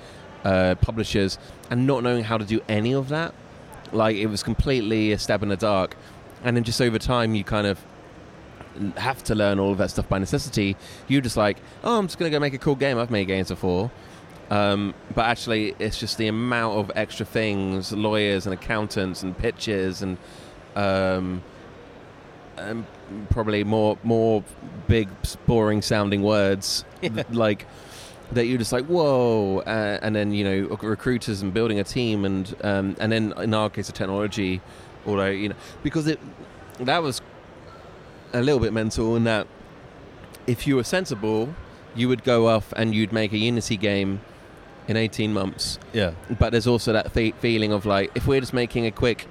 uh, 0.43 0.76
publishers, 0.76 1.38
and 1.70 1.88
not 1.88 2.04
knowing 2.04 2.24
how 2.24 2.38
to 2.38 2.46
do 2.46 2.62
any 2.70 2.93
of 2.93 3.10
that. 3.10 3.34
Like 3.91 4.17
it 4.17 4.28
was 4.28 4.43
completely 4.43 5.12
a 5.12 5.17
stab 5.17 5.43
in 5.43 5.50
the 5.50 5.58
dark, 5.58 5.96
and 6.43 6.56
then 6.56 6.63
just 6.63 6.82
over 6.82 7.00
time 7.00 7.36
you 7.36 7.43
kind 7.43 7.67
of 7.67 7.84
have 8.96 9.24
to 9.24 9.34
learn 9.34 9.60
all 9.60 9.72
of 9.72 9.78
that 9.80 9.89
stuff 9.89 10.08
by 10.08 10.20
necessity. 10.20 10.76
You're 11.08 11.22
just 11.22 11.38
like, 11.38 11.58
oh, 11.84 11.98
I'm 11.98 12.08
just 12.08 12.20
gonna 12.20 12.32
go 12.32 12.39
make 12.39 12.54
a 12.54 12.60
cool 12.60 12.76
game. 12.76 12.98
I've 12.98 13.12
made 13.12 13.26
games 13.28 13.48
before, 13.50 13.89
um, 14.50 14.93
but 15.13 15.26
actually, 15.26 15.76
it's 15.80 16.00
just 16.00 16.17
the 16.17 16.28
amount 16.28 16.78
of 16.78 16.91
extra 16.96 17.26
things, 17.26 17.91
lawyers 17.91 18.46
and 18.46 18.54
accountants 18.54 19.24
and 19.24 19.38
pitches 19.38 20.02
and, 20.02 20.17
um, 20.76 21.43
and 22.58 22.86
probably 23.30 23.63
more 23.63 23.98
more 24.04 24.43
big, 24.88 25.10
boring 25.46 25.82
sounding 25.82 26.24
words, 26.24 26.86
like 27.30 27.65
that 28.32 28.46
you're 28.46 28.58
just 28.58 28.74
like 28.74 28.86
whoa, 28.86 29.60
uh, 29.60 30.00
and 30.02 30.15
then 30.15 30.34
you 30.34 30.43
know 30.43 30.78
recruiters 30.82 31.41
and 31.41 31.54
building 31.54 31.80
a 31.80 31.84
team, 31.84 32.26
and 32.26 32.56
um, 32.63 32.96
and 33.00 33.12
then 33.12 33.34
in 33.38 33.54
our 33.54 33.70
case, 33.70 33.89
of 33.89 33.96
technology, 33.96 34.62
although 35.06 35.30
you 35.30 35.50
know 35.50 35.56
because 35.84 36.08
it 36.08 36.20
that 36.80 37.02
was 37.02 37.22
a 38.34 38.41
little 38.41 38.60
bit 38.60 38.74
mental 38.74 39.15
in 39.15 39.24
that 39.24 39.48
if 40.48 40.65
you 40.65 40.76
were 40.76 40.84
sensible, 40.84 41.54
you 41.96 42.08
would 42.08 42.24
go 42.24 42.48
off 42.48 42.74
and 42.76 42.96
you'd 42.96 43.12
make 43.12 43.34
a 43.34 43.38
Unity 43.38 43.78
game 43.78 44.22
in 44.88 44.96
18 44.96 45.34
months. 45.34 45.80
Yeah. 45.93 46.12
But 46.39 46.52
there's 46.52 46.67
also 46.67 46.93
that 46.93 47.12
fe- 47.12 47.34
feeling 47.39 47.72
of 47.72 47.86
like, 47.86 48.12
if 48.15 48.26
we're 48.26 48.39
just 48.39 48.54
making 48.54 48.86
a 48.86 48.91
quick 48.91 49.28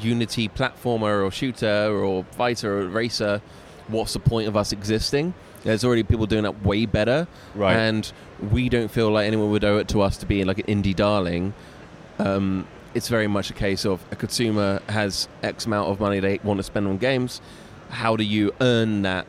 Unity 0.00 0.48
platformer 0.48 1.24
or 1.24 1.30
shooter 1.30 1.90
or 1.92 2.24
fighter 2.32 2.80
or 2.80 2.86
racer, 2.88 3.40
what's 3.88 4.12
the 4.12 4.18
point 4.20 4.48
of 4.48 4.56
us 4.56 4.72
existing? 4.72 5.34
There's 5.64 5.84
already 5.84 6.02
people 6.02 6.26
doing 6.26 6.42
that 6.42 6.64
way 6.64 6.86
better, 6.86 7.28
Right. 7.54 7.76
and 7.76 8.10
we 8.50 8.68
don't 8.68 8.90
feel 8.90 9.10
like 9.10 9.26
anyone 9.26 9.50
would 9.50 9.64
owe 9.64 9.78
it 9.78 9.88
to 9.88 10.00
us 10.02 10.16
to 10.18 10.26
be 10.26 10.44
like 10.44 10.58
an 10.58 10.82
indie 10.82 10.94
darling. 10.96 11.54
Um, 12.18 12.66
it's 12.94 13.08
very 13.08 13.26
much 13.28 13.50
a 13.50 13.54
case 13.54 13.86
of 13.86 14.04
a 14.10 14.16
consumer 14.16 14.80
has 14.88 15.28
X 15.42 15.66
amount 15.66 15.88
of 15.90 16.00
money 16.00 16.20
they 16.20 16.40
want 16.44 16.58
to 16.58 16.62
spend 16.64 16.86
on 16.88 16.98
games. 16.98 17.40
How 17.90 18.16
do 18.16 18.24
you 18.24 18.52
earn 18.60 19.02
that 19.02 19.26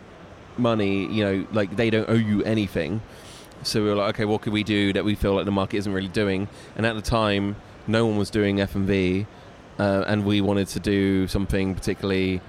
money? 0.57 1.05
You 1.11 1.23
know, 1.23 1.47
like 1.51 1.75
they 1.75 1.89
don't 1.89 2.09
owe 2.09 2.13
you 2.13 2.43
anything. 2.43 3.01
So 3.63 3.81
we 3.81 3.89
were 3.89 3.95
like, 3.95 4.15
okay, 4.15 4.25
what 4.25 4.41
could 4.41 4.51
we 4.53 4.63
do 4.63 4.91
that 4.93 5.05
we 5.05 5.15
feel 5.15 5.35
like 5.35 5.45
the 5.45 5.51
market 5.51 5.77
isn't 5.77 5.93
really 5.93 6.09
doing? 6.09 6.49
And 6.75 6.85
at 6.85 6.95
the 6.95 7.01
time, 7.01 7.55
no 7.87 8.05
one 8.05 8.17
was 8.17 8.29
doing 8.29 8.59
F 8.59 8.75
and 8.75 8.85
V, 8.85 9.25
uh, 9.79 10.03
and 10.07 10.25
we 10.25 10.41
wanted 10.41 10.67
to 10.69 10.79
do 10.79 11.27
something 11.27 11.75
particularly 11.75 12.41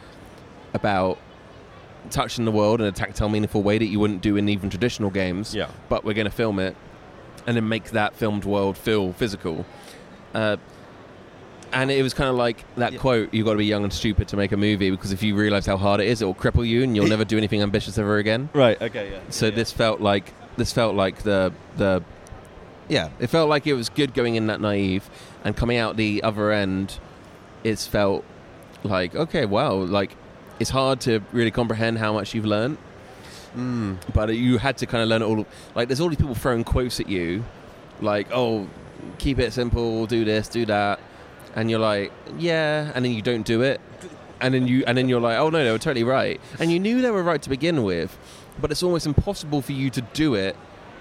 about 0.73 1.19
touching 2.11 2.45
the 2.45 2.51
world 2.53 2.81
in 2.81 2.87
a 2.87 2.93
tactile, 2.93 3.29
meaningful 3.29 3.63
way 3.63 3.79
that 3.79 3.87
you 3.87 3.99
wouldn't 3.99 4.21
do 4.21 4.37
in 4.37 4.49
even 4.49 4.69
traditional 4.71 5.11
games. 5.11 5.55
Yeah. 5.55 5.69
But 5.89 6.05
we're 6.05 6.15
going 6.15 6.27
to 6.27 6.31
film 6.33 6.59
it, 6.59 6.77
and 7.47 7.57
then 7.57 7.69
make 7.69 7.91
that 7.91 8.15
filmed 8.17 8.45
world 8.45 8.77
feel 8.77 9.13
physical. 9.15 9.65
Uh, 10.35 10.57
and 11.73 11.91
it 11.91 12.03
was 12.03 12.15
kind 12.15 12.31
of 12.31 12.37
like 12.37 12.65
that 12.77 12.93
Yeah. 12.93 12.99
quote: 12.99 13.33
"You've 13.35 13.47
got 13.47 13.53
to 13.53 13.59
be 13.59 13.67
young 13.67 13.83
and 13.85 13.93
stupid 13.93 14.29
to 14.29 14.37
make 14.37 14.53
a 14.53 14.57
movie 14.57 14.91
because 14.91 15.13
if 15.13 15.23
you 15.23 15.35
realize 15.35 15.67
how 15.67 15.77
hard 15.77 16.01
it 16.01 16.07
is, 16.09 16.23
it 16.23 16.25
will 16.25 16.35
cripple 16.35 16.67
you, 16.67 16.83
and 16.83 16.95
you'll 16.95 17.07
never 17.17 17.25
do 17.25 17.37
anything 17.39 17.63
ambitious 17.63 17.99
ever 17.99 18.19
again." 18.19 18.49
Right. 18.53 18.81
Okay. 18.81 19.11
Yeah. 19.13 19.19
So 19.31 19.47
yeah. 19.47 19.55
this 19.57 19.73
felt 19.73 20.01
like 20.01 20.33
this 20.57 20.73
felt 20.73 20.95
like 20.95 21.23
the 21.23 21.53
the 21.77 22.03
yeah, 22.89 23.09
it 23.19 23.29
felt 23.29 23.49
like 23.49 23.67
it 23.67 23.73
was 23.75 23.89
good 23.89 24.13
going 24.15 24.35
in 24.37 24.47
that 24.49 24.61
naive, 24.61 25.09
and 25.43 25.57
coming 25.57 25.79
out 25.79 25.97
the 25.97 26.23
other 26.23 26.53
end, 26.53 26.99
it's 27.65 27.87
felt 27.87 28.25
like 28.85 29.15
okay, 29.15 29.45
wow, 29.47 29.75
like 29.75 30.15
it's 30.61 30.71
hard 30.71 31.01
to 31.03 31.21
really 31.33 31.51
comprehend 31.51 31.99
how 31.99 32.13
much 32.13 32.35
you've 32.35 32.45
learned, 32.47 32.79
Mm. 33.57 33.99
but 34.13 34.35
you 34.37 34.59
had 34.59 34.77
to 34.79 34.87
kind 34.87 35.03
of 35.03 35.09
learn 35.09 35.23
it 35.23 35.25
all. 35.27 35.47
Like 35.75 35.89
there's 35.89 36.01
all 36.01 36.09
these 36.09 36.19
people 36.19 36.35
throwing 36.35 36.65
quotes 36.65 37.01
at 37.01 37.09
you, 37.09 37.45
like 38.01 38.29
oh, 38.33 38.69
keep 39.19 39.39
it 39.39 39.53
simple, 39.53 40.07
do 40.07 40.25
this, 40.25 40.49
do 40.49 40.67
that, 40.67 41.01
and 41.55 41.71
you're 41.71 41.81
like 41.81 42.13
yeah, 42.39 42.91
and 42.95 43.05
then 43.05 43.13
you 43.13 43.23
don't 43.23 43.47
do 43.47 43.63
it, 43.63 43.81
and 44.41 44.53
then 44.55 44.67
you 44.67 44.85
and 44.87 44.99
then 44.99 45.09
you're 45.09 45.21
like 45.21 45.39
oh 45.39 45.51
no, 45.51 45.65
they 45.65 45.71
were 45.71 45.79
totally 45.79 46.05
right, 46.05 46.41
and 46.59 46.71
you 46.73 46.79
knew 46.81 47.01
they 47.01 47.11
were 47.11 47.23
right 47.23 47.41
to 47.43 47.49
begin 47.49 47.83
with, 47.85 48.17
but 48.61 48.71
it's 48.71 48.83
almost 48.83 49.07
impossible 49.07 49.63
for 49.63 49.73
you 49.73 49.89
to 49.91 50.01
do 50.13 50.35
it 50.35 50.57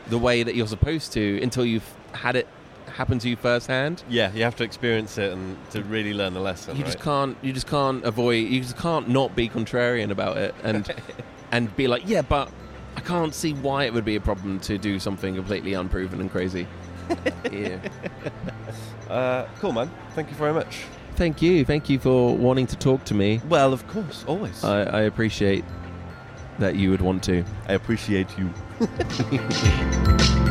the 0.08 0.18
way 0.18 0.44
that 0.44 0.54
you're 0.56 0.68
supposed 0.68 1.12
to 1.14 1.40
until 1.42 1.66
you've 1.66 1.90
had 2.12 2.36
it 2.36 2.48
happen 2.94 3.20
to 3.20 3.30
you 3.30 3.36
firsthand. 3.36 4.04
Yeah, 4.08 4.32
you 4.34 4.44
have 4.44 4.56
to 4.58 4.64
experience 4.64 5.18
it 5.18 5.32
and 5.32 5.58
to 5.72 5.84
really 5.84 6.14
learn 6.14 6.34
the 6.34 6.40
lesson. 6.40 6.76
You 6.76 6.84
right? 6.84 6.92
just 6.92 7.04
can't. 7.04 7.38
You 7.42 7.54
just 7.54 7.68
can't 7.68 8.04
avoid. 8.04 8.48
You 8.48 8.62
just 8.62 8.78
can't 8.78 9.10
not 9.10 9.36
be 9.36 9.50
contrarian 9.50 10.12
about 10.12 10.38
it 10.38 10.56
and 10.64 10.94
and 11.52 11.76
be 11.76 11.88
like, 11.88 12.04
yeah, 12.06 12.22
but 12.22 12.50
I 12.96 13.02
can't 13.02 13.34
see 13.34 13.54
why 13.54 13.86
it 13.86 13.94
would 13.94 14.06
be 14.06 14.16
a 14.16 14.22
problem 14.22 14.60
to 14.62 14.78
do 14.78 15.00
something 15.00 15.36
completely 15.36 15.74
unproven 15.74 16.22
and 16.22 16.32
crazy. 16.32 16.68
yeah. 17.52 17.78
Uh, 19.10 19.46
cool, 19.60 19.74
man. 19.74 19.92
Thank 20.14 20.30
you 20.30 20.36
very 20.36 20.54
much. 20.54 20.84
Thank 21.16 21.42
you. 21.42 21.66
Thank 21.66 21.90
you 21.90 22.00
for 22.00 22.36
wanting 22.36 22.68
to 22.68 22.76
talk 22.76 23.04
to 23.06 23.14
me. 23.14 23.42
Well, 23.48 23.74
of 23.74 23.88
course, 23.88 24.24
always. 24.28 24.64
I, 24.64 24.84
I 24.84 25.02
appreciate 25.02 25.64
that 26.60 26.76
you 26.76 26.90
would 26.92 27.02
want 27.02 27.24
to. 27.24 27.44
I 27.68 27.74
appreciate 27.74 28.28
you. 28.38 28.50